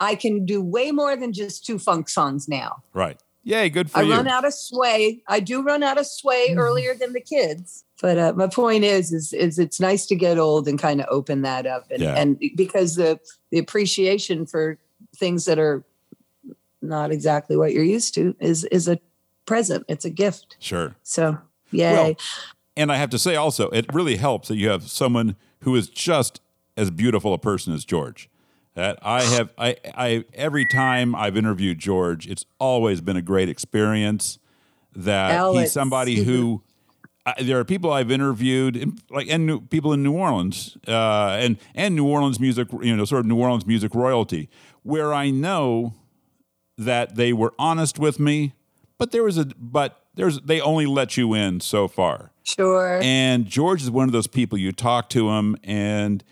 [0.00, 2.82] I can do way more than just two funk songs now.
[2.94, 3.18] Right.
[3.48, 3.70] Yay.
[3.70, 4.12] Good for I you.
[4.12, 5.22] I run out of sway.
[5.28, 6.58] I do run out of sway Mm-hmm.
[6.58, 7.84] earlier than the kids.
[8.02, 11.06] But uh, my point is, is, is it's nice to get old and kind of
[11.10, 12.14] open that up, and, Yeah.
[12.14, 14.78] and because the the appreciation for
[15.16, 15.84] things that are
[16.82, 18.98] not exactly what you're used to is is a
[19.46, 19.84] present.
[19.88, 20.56] It's a gift.
[20.58, 20.96] Sure.
[21.04, 21.38] So
[21.70, 21.92] yay!
[21.94, 22.14] Well,
[22.76, 25.88] And I have to say also, it really helps that you have someone who is
[25.88, 26.40] just
[26.76, 28.28] as beautiful a person as George.
[28.76, 33.48] That I have, I, I every time I've interviewed George, it's always been a great
[33.48, 34.38] experience.
[34.94, 35.62] That Alex.
[35.62, 36.62] he's somebody who.
[37.24, 41.38] I, there are people I've interviewed, in, like and new, people in New Orleans, uh,
[41.40, 44.50] and and New Orleans music, you know, sort of New Orleans music royalty,
[44.82, 45.94] where I know
[46.76, 48.52] that they were honest with me,
[48.98, 52.30] but there was a but there's they only let you in so far.
[52.44, 53.00] sure.
[53.02, 56.22] And George is one of those people you talk to him and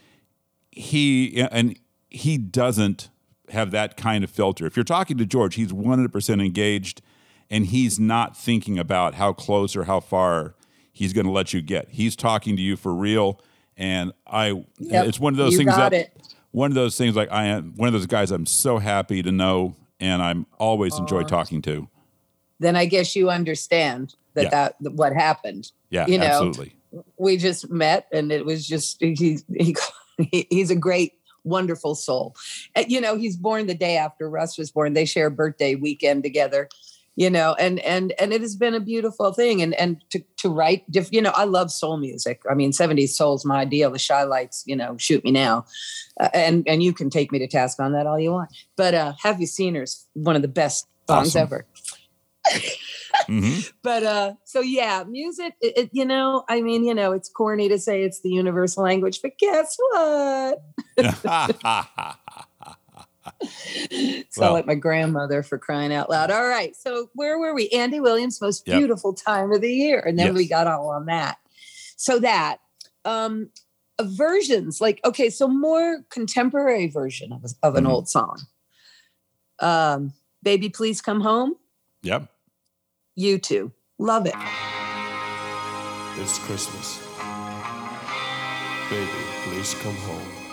[0.71, 1.79] he and
[2.15, 3.11] he doesn't
[3.51, 4.67] have that kind of filter.
[4.67, 7.03] If you're talking to George, he's 100% engaged
[7.51, 10.55] and he's not thinking about how close or how far
[10.93, 11.89] he's going to let you get.
[11.91, 13.41] He's talking to you for real
[13.77, 16.35] and I Yep, it's one of those things got that it.
[16.53, 19.33] one of those things like I am one of those guys I'm so happy to
[19.33, 21.89] know and I'm always enjoy talking to.
[22.61, 24.51] then I guess you understand that Yeah.
[24.51, 25.73] that that what happened.
[25.91, 26.75] Yeah, You know, absolutely.
[27.19, 29.75] we just met and it was just he, he,
[30.51, 31.13] he's a great
[31.45, 32.35] wonderful soul.
[32.89, 34.95] You know he's born the day after russ was born.
[34.95, 36.69] They share birthday weekend together
[37.17, 39.63] you know and and and it has been a beautiful thing.
[39.63, 42.43] And and to to write diff, you know i love soul music.
[42.51, 43.91] I mean 70s soul's my deal.
[43.91, 45.65] The Chi-Lites you know shoot me now.
[46.21, 48.51] Uh, and and you can take me to task on that all you want.
[48.77, 51.43] But uh have you seen her's one of the best songs Awesome.
[51.43, 51.67] ever
[53.27, 57.29] hmm but uh so yeah music it, it- you know i mean you know it's
[57.29, 60.59] corny to say it's the universal language but guess what
[64.31, 64.53] so Well.
[64.53, 68.41] like my grandmother for crying out loud all right so where were we andy williams
[68.41, 68.79] most Yep.
[68.79, 71.39] beautiful time of the year and then we got all on that
[71.97, 72.59] so that
[73.05, 73.51] um
[74.01, 77.91] versions like okay so more contemporary version of, of an Mhm.
[77.91, 78.39] old song
[79.61, 81.55] um baby please come home
[82.03, 82.29] yep.
[83.17, 84.35] You two love it
[86.17, 87.01] It's Christmas.
[88.89, 89.11] Baby,
[89.45, 90.44] please come home.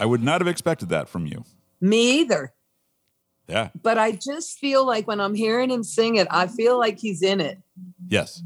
[0.00, 1.44] I would not have expected that from you.
[1.80, 2.52] me either
[3.48, 3.68] Yeah.
[3.82, 7.22] but I just feel like when I'm hearing him sing it, I feel like he's
[7.22, 7.58] in it.
[8.08, 8.42] Yes.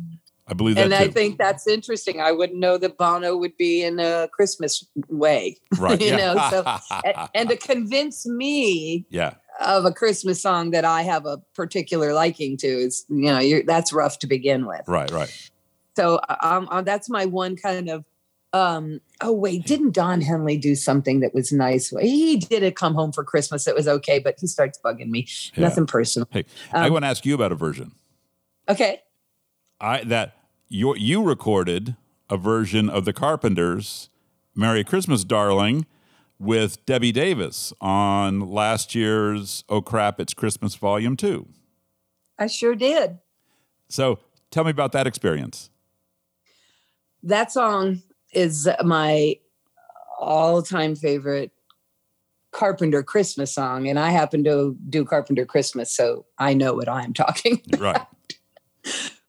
[0.46, 2.20] I believe that And I think that's interesting.
[2.20, 6.00] I wouldn't know that Bono would be in a Christmas way, right.
[6.00, 6.16] you yeah.
[6.16, 9.34] know, so- and, and to convince me yeah.
[9.64, 13.62] of a Christmas song that I have a particular liking to is, you know, you're,
[13.62, 14.82] that's rough to begin with.
[14.88, 15.10] Right.
[15.10, 15.50] Right.
[15.96, 18.04] So um, that's my one kind of.
[18.54, 21.88] Um, oh wait, didn't Don Henley do something that was nice?
[22.00, 22.76] He did it.
[22.76, 23.66] Come home for Christmas.
[23.66, 25.26] It was okay, but he starts bugging me.
[25.54, 25.68] Yeah.
[25.68, 26.28] Nothing personal.
[26.30, 27.92] Hey, I Um, want to ask you about a version.
[28.68, 29.00] Okay.
[29.80, 30.36] I that
[30.68, 31.96] you you recorded
[32.28, 34.10] a version of the Carpenters'
[34.54, 35.86] "Merry Christmas, Darling"
[36.38, 41.48] with Debbie Davis on last year's "Oh Crap, It's Christmas" Volume Two.
[42.38, 43.18] I sure did.
[43.88, 44.18] So
[44.50, 45.70] tell me about that experience.
[47.22, 48.02] That song
[48.32, 49.36] is my
[50.18, 51.52] all-time favorite
[52.52, 57.14] Carpenter Christmas song, and I happen to do Carpenter Christmas, so I know what I'm
[57.14, 57.62] talking.
[57.72, 57.80] about.
[57.80, 58.06] Right.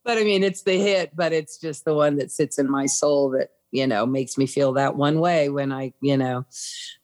[0.03, 2.85] but I mean, it's the hit, but it's just the one that sits in my
[2.85, 6.45] soul that you know makes me feel that one way when I, you know,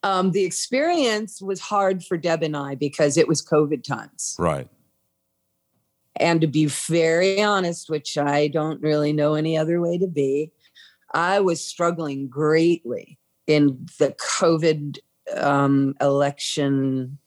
[0.03, 4.35] um, the experience was hard for Deb and I because it was COVID times.
[4.37, 4.67] Right.
[6.17, 10.51] And to be very honest, which I don't really know any other way to be,
[11.13, 14.99] I was struggling greatly in the COVID
[15.35, 17.17] um, election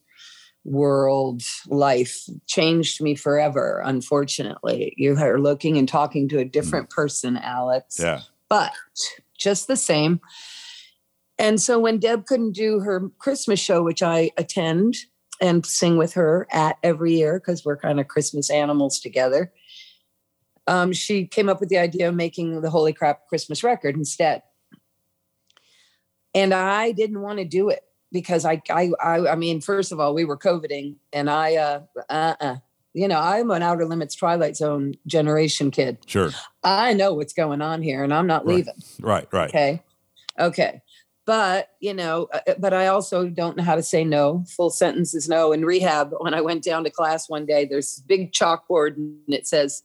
[0.65, 2.25] world life.
[2.47, 4.95] Changed me forever unfortunately.
[4.97, 7.99] You are looking and talking to a different person alex.
[7.99, 8.21] Yeah.
[8.49, 8.73] but
[9.39, 10.21] just the same.
[11.39, 14.95] And so when deb couldn't do her christmas show which i attend
[15.41, 19.53] and sing with her at every year because we're kind of christmas animals together
[20.67, 24.43] um, she came up with the idea of making the holy crap christmas record instead
[26.35, 27.83] and i didn't want to do it
[28.13, 31.81] because I, I, I, I mean, first of all, we were coveting, and I, uh,
[32.09, 32.57] uh, uh,
[32.93, 35.99] you know, I'm an Outer Limits Twilight Zone generation kid.
[36.07, 36.31] Sure.
[36.63, 38.75] I know what's going on here, and I'm not leaving.
[39.01, 39.27] Right.
[39.33, 39.49] Right.
[39.49, 39.83] Okay,
[40.39, 40.83] okay,
[41.25, 44.45] but you know, uh, but I also don't know how to say no.
[44.57, 45.53] Full sentence is no.
[45.53, 49.19] In rehab, when I went down to class one day, there's this big chalkboard, and
[49.29, 49.83] it says.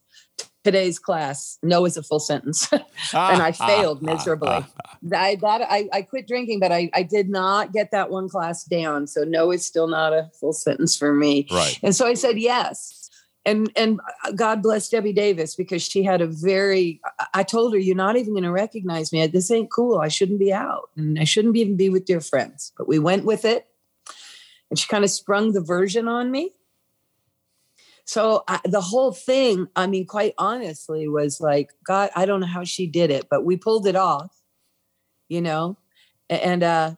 [0.68, 2.70] Today's class, no is a full sentence.
[2.74, 2.82] and
[3.14, 4.50] I ah, ah, failed ah, miserably.
[4.50, 4.66] I
[5.02, 9.08] that I, I quit drinking, but I, I did not get that one class down.
[9.08, 11.48] So no is still not a full sentence for me.
[11.50, 11.80] Right.
[11.82, 13.10] And so I said yes.
[13.46, 17.00] And and uh, God bless Debbie Davis because she had a very
[17.34, 19.26] I- told her, You're not even gonna recognize me.
[19.28, 20.00] This ain't cool.
[20.00, 22.74] I shouldn't be out and I shouldn't even be with dear friends.
[22.78, 23.68] But we went with it.
[24.70, 26.52] And she kind of sprung the version on me.
[28.08, 32.48] So I, the whole thing, I mean, quite honestly, was like, God, I don't know
[32.48, 34.34] how she did it, but we pulled it off,
[35.28, 35.78] you know,
[36.30, 36.96] and uh,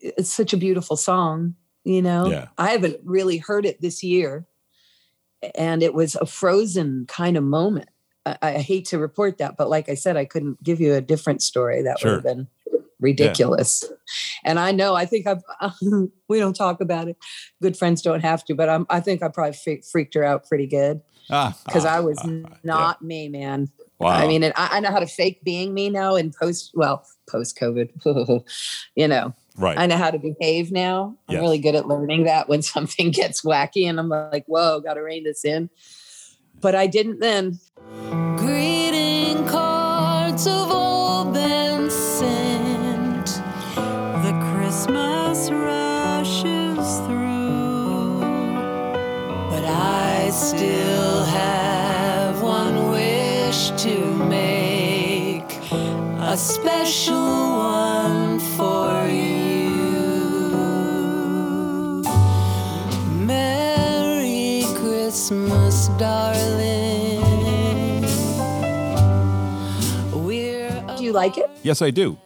[0.00, 2.26] it's such a beautiful song, you know.
[2.30, 2.46] Yeah.
[2.56, 4.46] I haven't really heard it this year,
[5.56, 7.88] and it was a frozen kind of moment.
[8.24, 11.00] I, I hate to report that, but like I said, I couldn't give you a
[11.00, 11.82] different story.
[11.82, 12.10] That Sure.
[12.12, 12.46] would have been
[13.06, 13.84] ridiculous.
[14.44, 15.42] And I know, I think I've,
[16.28, 17.16] we don't talk about it.
[17.62, 20.66] Good friends don't have to, but I'm, I think I probably freaked her out pretty
[20.66, 21.00] good
[21.30, 23.68] Ah, because ah, I was ah, ah, not me, man.
[23.98, 24.10] Wow.
[24.10, 27.04] I mean, and I, I know how to fake being me now in post, well,
[27.30, 28.44] post COVID,
[28.94, 29.78] you know, right.
[29.78, 31.16] I know how to behave now.
[31.28, 31.40] I'm Yes.
[31.40, 35.00] really good at learning that when something gets wacky and I'm like, whoa, got to
[35.00, 35.70] rein this in.
[36.60, 37.58] But I didn't then.
[38.36, 40.70] Greeting cards have
[56.36, 59.72] a special one for you.
[63.24, 67.22] Merry Christmas, darling.
[70.12, 71.48] We're Do you like it?
[71.62, 72.18] Yes, I do.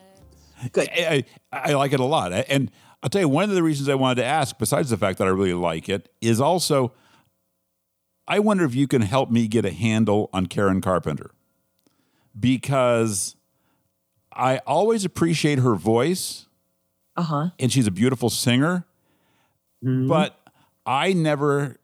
[0.72, 0.88] Good.
[0.90, 2.32] I, I, I like it a lot.
[2.32, 2.72] And
[3.04, 5.28] I'll tell you, one of the reasons I wanted to ask, besides the fact that
[5.28, 6.94] I really like it, is also
[8.26, 11.30] I wonder if you can help me get a handle on Karen Carpenter.
[12.38, 13.36] Because
[14.40, 16.46] I always appreciate her voice,
[17.16, 17.50] Uh huh.
[17.58, 18.86] and she's a beautiful singer,
[19.82, 20.38] but
[20.86, 21.76] I never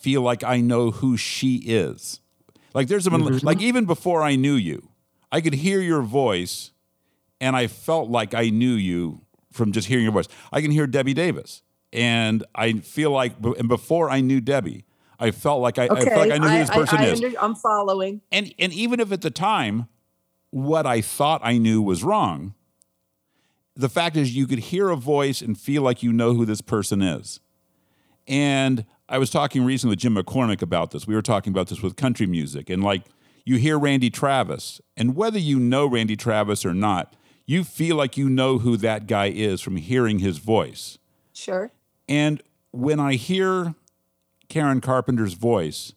[0.00, 2.20] feel like I know who she is.
[2.74, 4.88] Like there's some, like even before I knew you,
[5.30, 6.70] I could hear your voice,
[7.40, 9.20] and I felt like I knew you
[9.52, 10.28] from just hearing your voice.
[10.52, 11.62] I can hear Debbie Davis,
[11.92, 14.84] and I feel like, and before I knew Debbie,
[15.18, 17.38] I felt like I, I felt like I knew who this person I, is under-
[17.40, 18.20] I'm following.
[18.32, 19.86] and and even if at the time
[20.54, 22.54] what I thought I knew was wrong,
[23.74, 26.60] the fact is you could hear a voice and feel like you know who this
[26.60, 27.40] person is.
[28.28, 31.08] And I was talking recently with Jim McCormick about this.
[31.08, 33.02] We were talking about this with country music and like
[33.44, 38.16] you hear Randy Travis and whether you know Randy Travis or not, you feel like
[38.16, 40.98] you know who that guy is from hearing his voice.
[41.32, 41.72] Sure.
[42.08, 42.40] And
[42.70, 43.74] when I hear
[44.48, 45.94] Karen Carpenter's voice,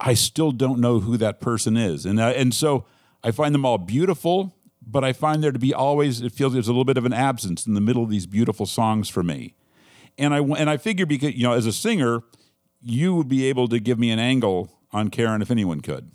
[0.00, 2.04] I still don't know who that person is.
[2.04, 2.86] And, uh, and so
[3.22, 4.56] I find them all beautiful,
[4.86, 7.12] but I find there to be always, it feels there's a little bit of an
[7.12, 9.54] absence in the middle of these beautiful songs for me.
[10.16, 12.22] And I, and I figure because, you know, as a singer,
[12.80, 16.10] you would be able to give me an angle on Karen if anyone could.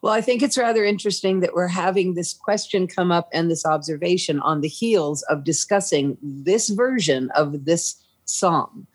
[0.00, 3.64] Well, I think it's rather interesting that we're having this question come up and this
[3.64, 8.86] observation on the heels of discussing this version of this song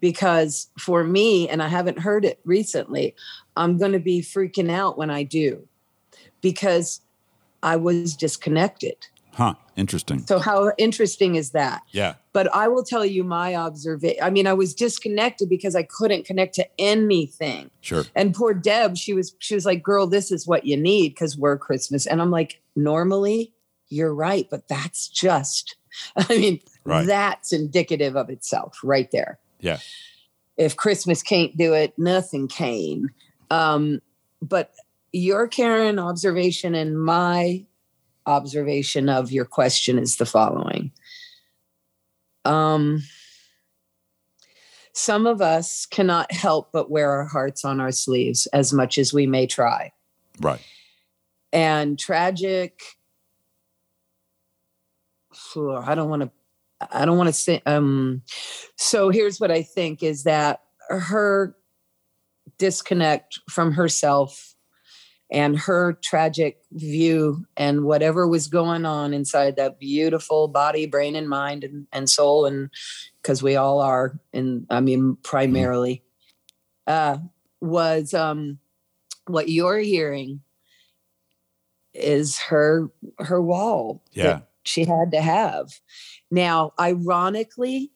[0.00, 3.14] because for me, and I haven't heard it recently,
[3.56, 5.68] I'm going to be freaking out when I do
[6.50, 7.00] because
[7.62, 8.96] I was disconnected.
[9.34, 9.54] Huh.
[9.76, 10.24] Interesting.
[10.26, 11.82] So, how interesting is that?
[11.90, 12.14] Yeah.
[12.32, 14.22] But I will tell you my observation.
[14.22, 17.70] I mean, I was disconnected because I couldn't connect to anything.
[17.82, 18.04] Sure.
[18.14, 21.36] And poor Deb, she was she was like, "Girl, this is what you need because
[21.36, 23.52] we're Christmas." And I'm like, "Normally,
[23.88, 25.76] you're right, but that's just,
[26.16, 27.06] I mean, Right.
[27.06, 29.38] that's indicative of itself right there.
[29.60, 29.78] Yeah.
[30.56, 33.08] If Christmas can't do it, nothing can.
[33.50, 34.00] Um,
[34.40, 34.70] but
[35.16, 37.64] your Karen observation and my
[38.26, 40.92] observation of your question is the following.
[42.44, 43.02] Um,
[44.92, 49.12] some of us cannot help but wear our hearts on our sleeves as much as
[49.12, 49.92] we may try.
[50.40, 50.60] Right.
[51.50, 52.82] And tragic,
[55.56, 56.30] I don't want to,
[56.90, 58.22] I don't want to say, um,
[58.76, 60.60] so here's what I think is that
[60.90, 61.56] her
[62.58, 64.55] disconnect from herself
[65.30, 71.28] and her tragic view and whatever was going on inside that beautiful body, brain, and
[71.28, 72.70] mind and, and soul, and
[73.20, 76.04] because we all are, and I mean, primarily,
[76.86, 77.18] uh,
[77.60, 78.58] was um,
[79.26, 80.42] what you're hearing
[81.92, 84.24] is her her wall Yeah.
[84.24, 85.80] that she had to have.
[86.30, 87.90] Now, ironically,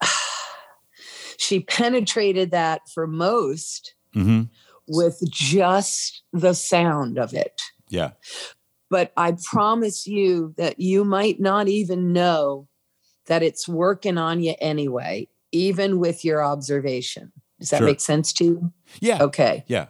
[1.36, 4.42] she penetrated that for most Mm-hmm.
[4.90, 7.60] With just the sound of it.
[7.88, 8.10] Yeah.
[8.90, 12.66] But I promise you that you might not even know
[13.26, 17.32] that it's working on you anyway, even with your observation.
[17.60, 17.86] Does that Sure.
[17.86, 18.72] make sense to you?
[19.00, 19.22] Yeah.
[19.22, 19.64] Okay.
[19.68, 19.86] Yeah.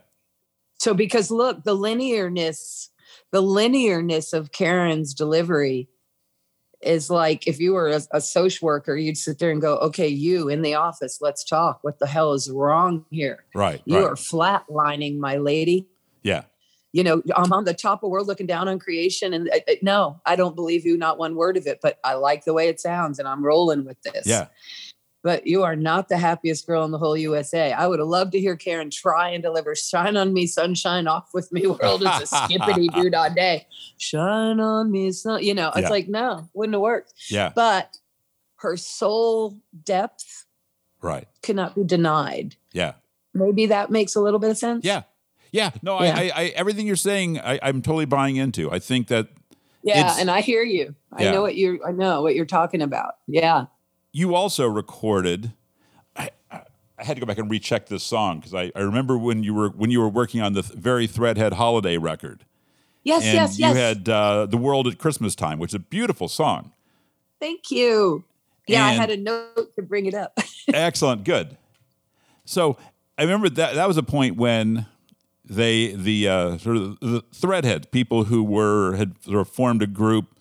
[0.79, 2.89] So, because look, the linearness,
[3.33, 5.89] the linearness of Karen's delivery
[6.83, 10.09] is like if you were a, a social worker, you'd sit there and go, okay,
[10.09, 11.81] you in the office, let's talk.
[11.83, 13.45] What the hell is wrong here?
[13.55, 13.83] Right.
[13.85, 14.05] You right.
[14.05, 15.89] are flatlining, my lady.
[16.23, 16.45] Yeah.
[16.93, 19.33] You know, I'm on the top of world looking down on creation.
[19.33, 22.15] And uh, uh, no, I don't believe you, not one word of it, but I
[22.15, 24.27] like the way it sounds and I'm rolling with this.
[24.27, 24.47] Yeah.
[25.23, 27.73] But you are not the happiest girl in the whole USA.
[27.73, 31.29] I would have loved to hear Karen try and deliver Shine on Me, Sunshine Off
[31.35, 33.67] with Me World is a skippity doo dah day.
[33.99, 35.43] Shine on me, sun.
[35.43, 35.89] You know, it's Yeah.
[35.91, 37.13] like, no, wouldn't have worked.
[37.29, 37.53] Yeah.
[37.55, 37.99] But
[38.57, 40.47] her soul depth
[41.03, 41.29] Right.
[41.43, 42.57] cannot be denied.
[42.73, 42.95] Yeah.
[43.35, 44.85] Maybe that makes a little bit of sense.
[44.87, 45.03] Yeah.
[45.53, 45.71] Yeah.
[45.83, 46.15] No, Yeah.
[46.17, 48.71] I, I, I, everything you're saying, I, I'm totally buying into.
[48.71, 49.29] I think that
[49.83, 50.95] Yeah, and I hear you.
[51.13, 51.33] I Yeah.
[51.33, 51.79] know what you're.
[51.87, 53.15] I know what you're talking about.
[53.27, 53.67] Yeah.
[54.13, 55.53] You also recorded.
[56.17, 56.63] I, I
[56.99, 59.55] I had to go back and recheck this song because I, I remember when you
[59.55, 62.45] were when you were working on the th- very Threadhead holiday record,
[63.05, 63.25] Yes.
[63.25, 63.59] and yes.
[63.59, 66.73] you had uh, the world at Christmas time, which is a beautiful song.
[67.41, 68.25] Thank you.
[68.67, 70.39] Yeah, I had a note to bring it up.
[70.69, 71.57] Excellent, good.
[72.45, 72.77] So
[73.17, 74.87] I remember that that was a point when
[75.45, 79.87] they the uh, sort of the Threadhead people who were had sort of formed a
[79.87, 80.39] group,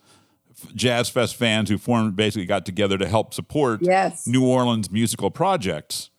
[0.74, 4.26] Jazz Fest fans who formed basically got together to help support Yes.
[4.26, 6.10] New Orleans musical projects,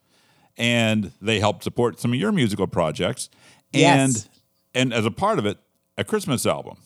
[0.58, 3.30] and they helped support some of your musical projects,
[3.74, 4.30] and Yes.
[4.74, 5.58] and as a part of it,
[5.98, 6.78] a Christmas album,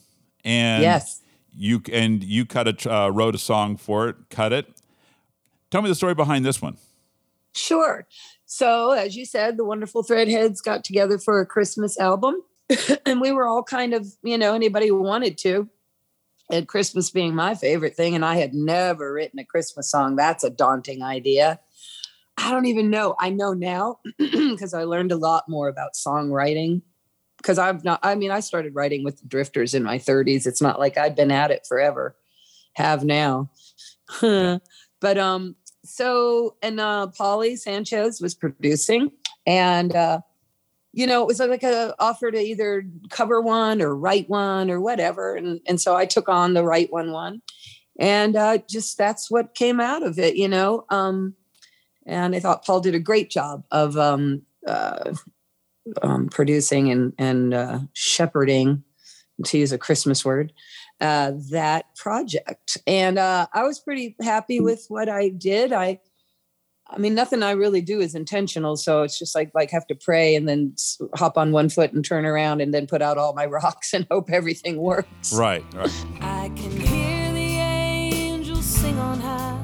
[0.43, 1.21] and yes.
[1.55, 4.67] you and you cut a uh, wrote a song for it, cut it.
[5.71, 6.77] Tell me the story behind this one.
[7.53, 8.05] Sure.
[8.45, 12.35] So, as you said, the wonderful Threadheads got together for a Christmas album,
[13.05, 15.67] and we were all kind of, you know, anybody who wanted to.
[16.51, 20.15] And Christmas being my favorite thing, and I had never written a Christmas song.
[20.15, 21.59] That's a daunting idea.
[22.37, 23.15] I don't even know.
[23.19, 26.81] I know now because I learned a lot more about songwriting.
[27.37, 30.47] Because I've not, I mean, I started writing with the Drifters in my 30s.
[30.47, 32.15] It's not like I've been at it forever.
[32.73, 33.49] Have now.
[34.21, 39.11] but um, so and uh Polly Sanchez was producing
[39.45, 40.19] and uh
[40.95, 44.81] you know it was like a offer to either cover one or write one or
[44.81, 47.41] whatever and and so I took on the write one one
[47.99, 51.35] and uh just that's what came out of it you know um
[52.07, 55.13] and I thought Paul did a great job of um uh
[56.01, 58.83] um producing and and uh shepherding
[59.43, 60.53] to use a Christmas word
[61.01, 62.77] uh, that project.
[62.87, 65.73] And uh, I was pretty happy with what I did.
[65.73, 65.99] I,
[66.87, 68.77] I mean, nothing I really do is intentional.
[68.77, 70.75] So it's just like like have to pray and then
[71.15, 74.05] hop on one foot and turn around and then put out all my rocks and
[74.11, 75.33] hope everything works.
[75.33, 76.05] Right, right.
[76.21, 79.59] I can hear the angels sing on high,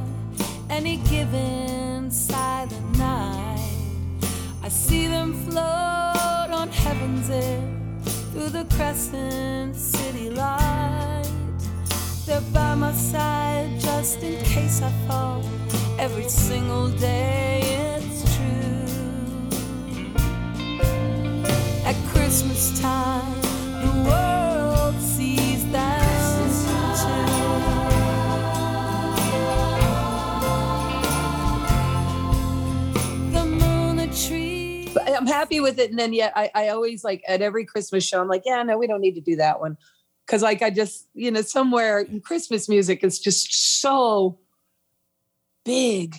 [0.70, 3.52] any given silent night.
[4.64, 7.62] I see them float on heaven's air
[8.32, 11.30] through the crescent city light.
[12.26, 15.44] They're by my side just in case I fall,
[16.02, 17.62] every single day.
[17.64, 18.86] It's true.
[21.86, 23.42] At Christmas time,
[23.84, 25.52] the world sees.
[34.94, 35.90] But I'm happy with it.
[35.90, 38.78] And then yet I, I always like at every Christmas show, I'm like, yeah, no,
[38.78, 39.78] we don't need to do that one.
[40.28, 44.41] Cause like I just, you know, somewhere Christmas music is just so
[45.64, 46.16] big.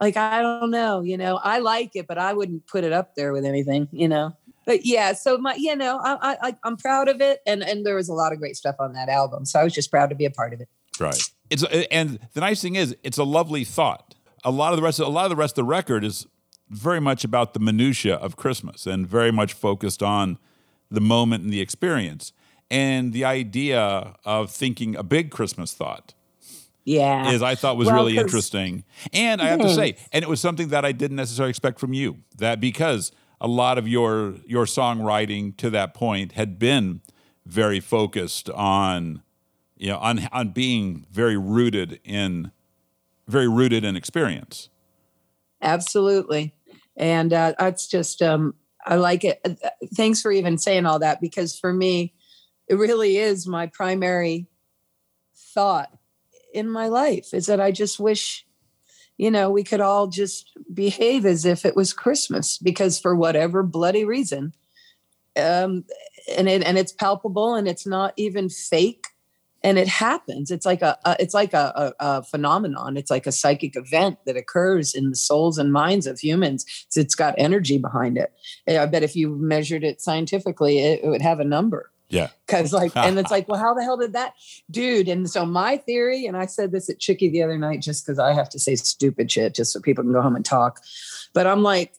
[0.00, 3.14] Like I don't know, you know, I like it, but I wouldn't put it up
[3.14, 4.36] there with anything, you know.
[4.66, 7.94] But yeah, so my, you know, I, I I'm proud of it, and and there
[7.94, 10.16] was a lot of great stuff on that album, so I was just proud to
[10.16, 10.68] be a part of it.
[11.00, 11.22] Right.
[11.48, 14.14] It's and the nice thing is it's a lovely thought.
[14.44, 16.26] A lot of the rest of, a lot of the rest of the record is
[16.68, 20.38] very much about the minutia of Christmas and very much focused on
[20.90, 22.32] the moment and the experience
[22.70, 26.14] and the idea of thinking a big Christmas thought
[26.86, 28.84] Yeah, is I thought was Well, really interesting.
[29.12, 31.92] And I have to say, and it was something that I didn't necessarily expect from
[31.92, 32.18] you.
[32.38, 33.10] That because
[33.40, 37.00] a lot of your your songwriting to that point had been
[37.44, 39.22] very focused on
[39.76, 42.52] you know on on being very rooted in
[43.26, 44.68] very rooted in experience.
[45.62, 46.54] absolutely
[46.96, 48.54] and uh, that's just um
[48.86, 49.54] i like it uh,
[49.94, 52.14] thanks for even saying all that because for me
[52.68, 54.46] it really is my primary
[55.54, 55.95] thought
[56.56, 58.46] in my life is that i just wish
[59.16, 63.62] you know we could all just behave as if it was christmas because for whatever
[63.62, 64.52] bloody reason
[65.36, 65.84] um
[66.36, 69.06] and it and it's palpable and it's not even fake
[69.66, 70.52] and it happens.
[70.52, 72.96] It's like a, a it's like a, a, a phenomenon.
[72.96, 76.64] It's like a psychic event that occurs in the souls and minds of humans.
[76.86, 78.32] It's, it's got energy behind it.
[78.68, 82.28] I bet if you measured it scientifically it, it would have a number Yeah.
[82.46, 84.34] because like and it's like well how the hell did that
[84.70, 88.06] dude and so my theory and i said this at chicky the other night just
[88.06, 90.80] because i have to say stupid shit just so people can go home and talk
[91.34, 91.94] but i'm like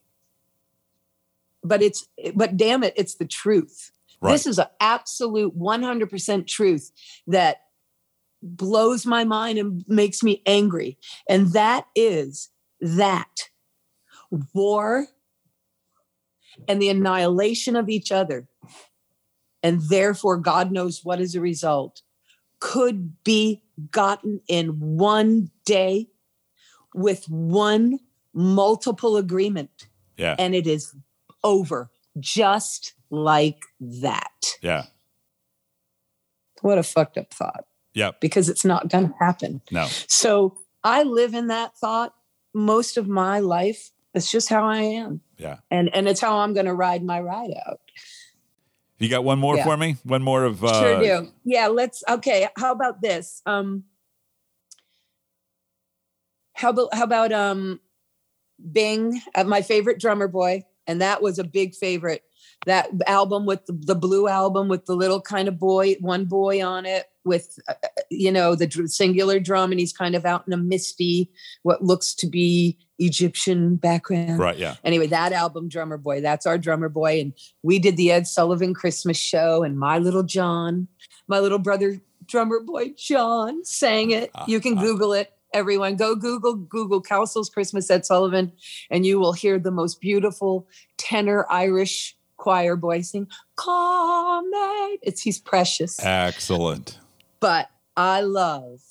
[1.64, 4.32] but it's but damn it it's the truth Right.
[4.32, 6.92] this is an absolute 100% truth
[7.28, 7.58] that
[8.42, 10.98] blows my mind and makes me angry
[11.30, 12.50] and that is
[12.82, 13.50] that
[14.54, 15.08] war
[16.68, 18.48] and the annihilation of each other
[19.64, 22.02] and therefore God knows what is a result,
[22.60, 26.08] could be gotten in one day
[26.94, 28.00] with one
[28.34, 29.88] multiple agreement.
[30.18, 30.36] Yeah.
[30.40, 30.96] And it is
[31.44, 34.58] over just like that.
[34.62, 34.86] yeah.
[36.62, 38.12] What a fucked up thought Yeah.
[38.20, 39.62] because it's not going to happen.
[39.72, 39.88] No.
[40.08, 42.16] So I live in that thought
[42.54, 43.92] most of my life.
[44.16, 45.22] It's just how I am.
[45.38, 45.58] Yeah.
[45.70, 47.80] And and it's how I'm going to ride my ride out.
[49.00, 49.64] You got one more Yeah.
[49.64, 49.98] for me?
[50.04, 51.32] One more of uh sure do.
[51.44, 53.42] Yeah, let's okay, how about this?
[53.46, 53.84] Um
[56.54, 57.80] how about how about um
[58.72, 62.24] Bing, uh, my favorite drummer boy, and that was a big favorite.
[62.66, 66.66] That album with the, the blue album with the little kind of boy, one boy
[66.66, 70.44] on it with uh, uh, you know the singular drum, and he's kind of out
[70.48, 71.30] in a misty,
[71.62, 74.76] what looks to be Egyptian background Right, yeah.
[74.84, 77.20] anyway, that album, Drummer Boy, that's our drummer boy.
[77.20, 77.34] And
[77.64, 80.88] we did the Ed Sullivan Christmas show, and my little John,
[81.28, 84.32] my little brother, drummer boy John, sang it.
[84.36, 84.82] Ah, you can ah.
[84.82, 85.34] Google it.
[85.54, 88.52] Everyone, go Google Google Cowsills Christmas Ed Sullivan,
[88.90, 90.68] and you will hear the most beautiful
[90.98, 93.28] tenor Irish choir boy sing.
[93.56, 94.50] Come,
[95.02, 96.04] it's he's precious.
[96.04, 97.00] Excellent.
[97.40, 98.82] But I love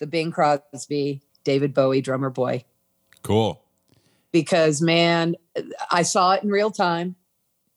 [0.00, 2.64] the Bing Crosby, David Bowie drummer boy
[3.22, 3.60] Cool.
[4.32, 5.36] because man,
[5.90, 7.16] I saw it in real time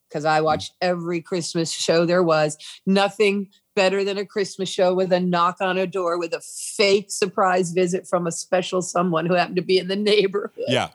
[0.09, 2.57] because I watched every Christmas show there was.
[2.85, 7.09] Nothing better than a Christmas show with a knock on a door with a fake
[7.11, 10.65] surprise visit from a special someone who happened to be in the neighborhood.
[10.67, 10.89] Yeah.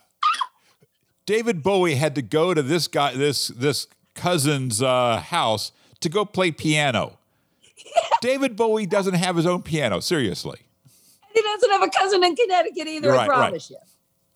[1.27, 6.25] David Bowie had to go to this guy, this this cousin's uh, house to go
[6.25, 7.19] play piano.
[8.23, 10.01] David Bowie doesn't have his own piano.
[10.01, 10.59] Seriously.
[11.35, 13.39] He doesn't have a cousin in Connecticut either, Right, I right.
[13.39, 13.77] promise you.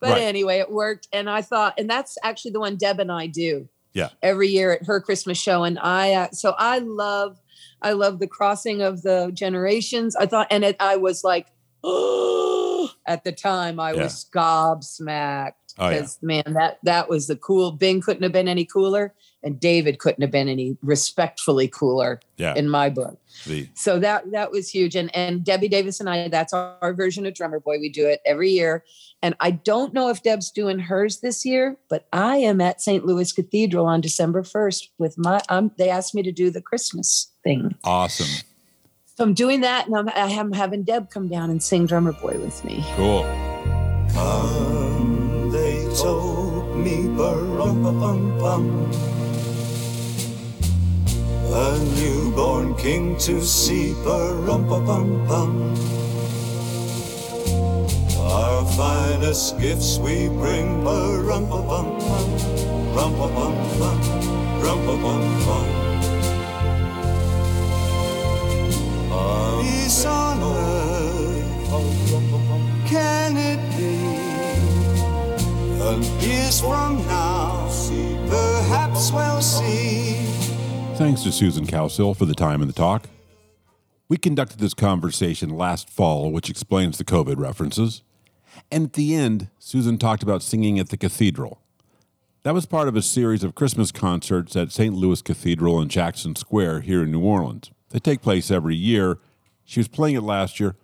[0.03, 0.21] But Right.
[0.23, 1.07] anyway, it worked.
[1.13, 3.69] And I thought, and that's actually the one Deb and I do.
[3.93, 4.09] Yeah.
[4.23, 5.63] every year at her Christmas show.
[5.63, 7.39] And I, uh, so I love,
[7.79, 10.15] I love the crossing of the generations.
[10.15, 11.45] I thought, and it, I was like,
[11.83, 14.03] oh, at the time I Yeah.
[14.03, 15.99] was gobsmacked Oh, yeah.
[15.99, 17.71] because man, that that was the cool.
[17.71, 19.13] Bing couldn't have been any cooler,
[19.43, 22.53] and David couldn't have been any respectfully cooler Yeah.
[22.55, 23.17] in my book.
[23.45, 24.95] The So that that was huge.
[24.95, 27.79] And and Debbie Davis and I, that's our, our version of Drummer Boy.
[27.79, 28.83] We do it every year.
[29.21, 33.05] And I don't know if Deb's doing hers this year, but I am at St.
[33.05, 37.31] Louis Cathedral on December 1st with my um they asked me to do the Christmas
[37.43, 37.75] thing.
[37.83, 38.43] awesome.
[39.15, 42.39] So I'm doing that and I'm, I'm having Deb come down and sing Drummer Boy
[42.39, 42.83] with me.
[42.95, 43.21] Cool.
[44.11, 48.91] Come, they told me, bum
[51.55, 55.51] a newborn king to see, rum pa pum pum.
[58.17, 62.27] Our finest gifts we bring, rum pa pum pum,
[62.95, 63.97] rum pa pum pum,
[64.65, 65.67] rum pa pum pum.
[69.61, 71.69] Peace on earth,
[72.89, 73.93] can it be?
[75.85, 77.69] And years from now,
[78.27, 79.41] perhaps we'll
[81.03, 83.09] Thanks to Susan Cowsill for the time and the talk.
[84.07, 88.03] We conducted this conversation last fall, which explains the COVID references.
[88.71, 91.59] And at the end, Susan talked about singing at the cathedral.
[92.43, 94.95] That was part of a series of Christmas concerts at St.
[94.95, 97.71] Louis Cathedral in Jackson Square here in New Orleans.
[97.89, 99.19] They take place every year.
[99.65, 100.77] She was playing it last year.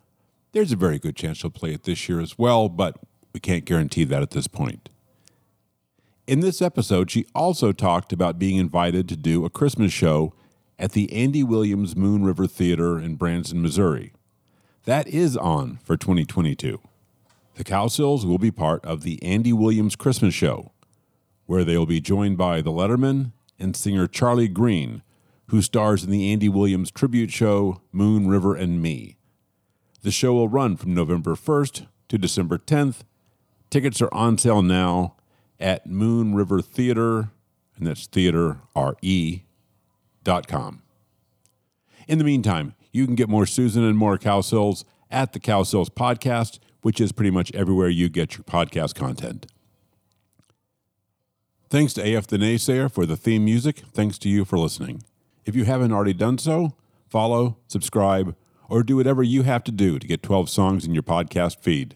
[0.51, 2.97] There's a very good chance she'll play it this year as well, but
[3.33, 4.89] we can't guarantee that at this point.
[6.29, 10.35] In this episode, she also talked about being invited to do a Christmas show
[10.77, 14.13] at the Andy Williams Moon River Theater in Branson, Missouri.
[14.85, 16.81] That is on for 2022.
[17.55, 20.71] The Cowsills will be part of the Andy Williams Christmas Show,
[21.47, 25.01] where they will be joined by the Lettermen and singer Charlie Green,
[25.47, 29.17] who stars in the Andy Williams tribute show Moon River and Me.
[30.03, 32.97] The show will run from November 1st to December 10th.
[33.71, 35.15] Tickets are on sale now
[35.59, 37.31] at Moon River Theater,
[37.77, 39.43] and that's theater, R-E,
[40.23, 40.81] dot com.
[42.07, 46.59] In the meantime, you can get more Susan and more Cowsills at the Cowsills Podcast,
[46.81, 49.45] which is pretty much everywhere you get your podcast content.
[51.69, 53.83] Thanks to AF the Naysayer for the theme music.
[53.93, 55.03] Thanks to you for listening.
[55.45, 56.73] If you haven't already done so,
[57.07, 58.35] follow, subscribe,
[58.67, 61.95] or do whatever you have to do to get 12 songs in your podcast feed.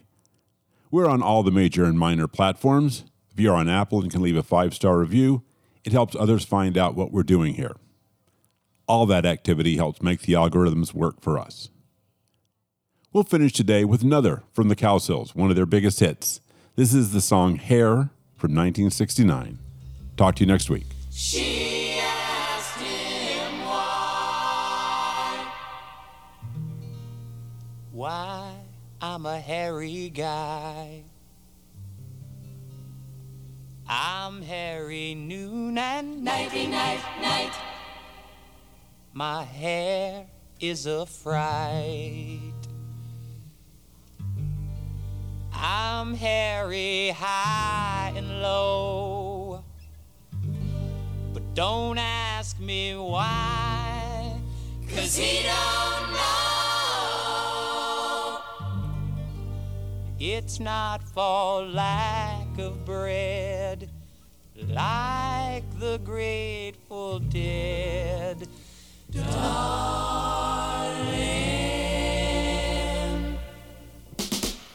[0.90, 3.04] We're on all the major and minor platforms.
[3.34, 5.42] If you're on Apple and can leave a five star review,
[5.82, 7.74] it helps others find out what we're doing here.
[8.86, 11.68] All that activity helps make the algorithms work for us.
[13.12, 16.40] We'll finish today with another from the Cowsills, one of their biggest hits.
[16.76, 19.58] This is the song Hair from 1969.
[20.16, 20.86] Talk to you next week.
[21.10, 25.52] She asked him why.
[27.90, 28.54] Why
[29.00, 31.02] I'm a hairy guy.
[33.86, 37.52] I'm hairy noon and nighty night night.
[39.12, 40.26] My hair
[40.58, 42.40] is a fright.
[45.52, 49.62] I'm hairy high and low.
[51.34, 54.40] But don't ask me why,
[54.88, 56.24] cause he don't know.
[60.18, 61.62] It's not for
[62.56, 63.88] lack of bread,
[64.68, 68.48] like the Grateful Dead.
[69.10, 69.28] Darling.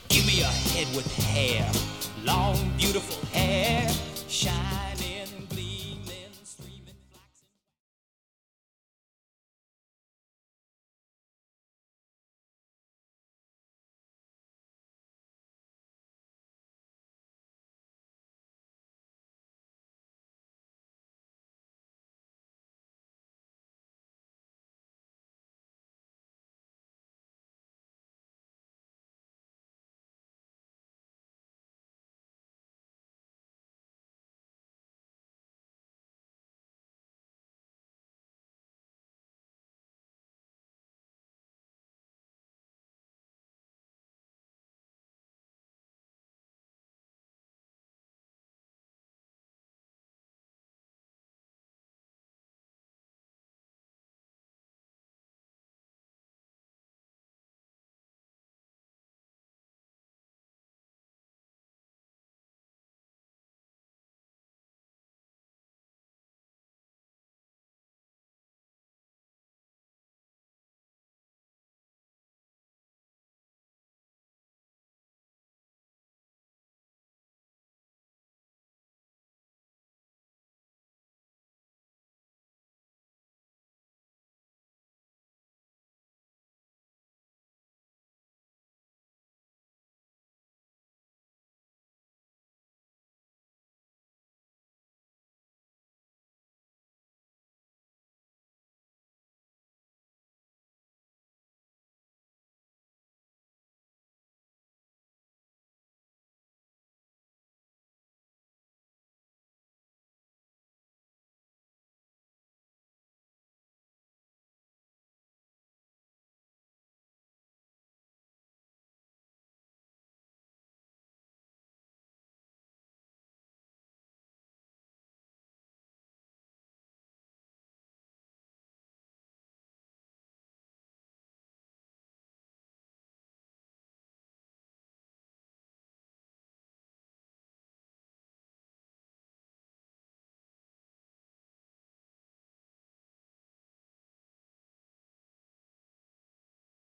[0.10, 1.70] Give me a head with hair,
[2.26, 3.90] long, beautiful hair,
[4.28, 4.89] shine.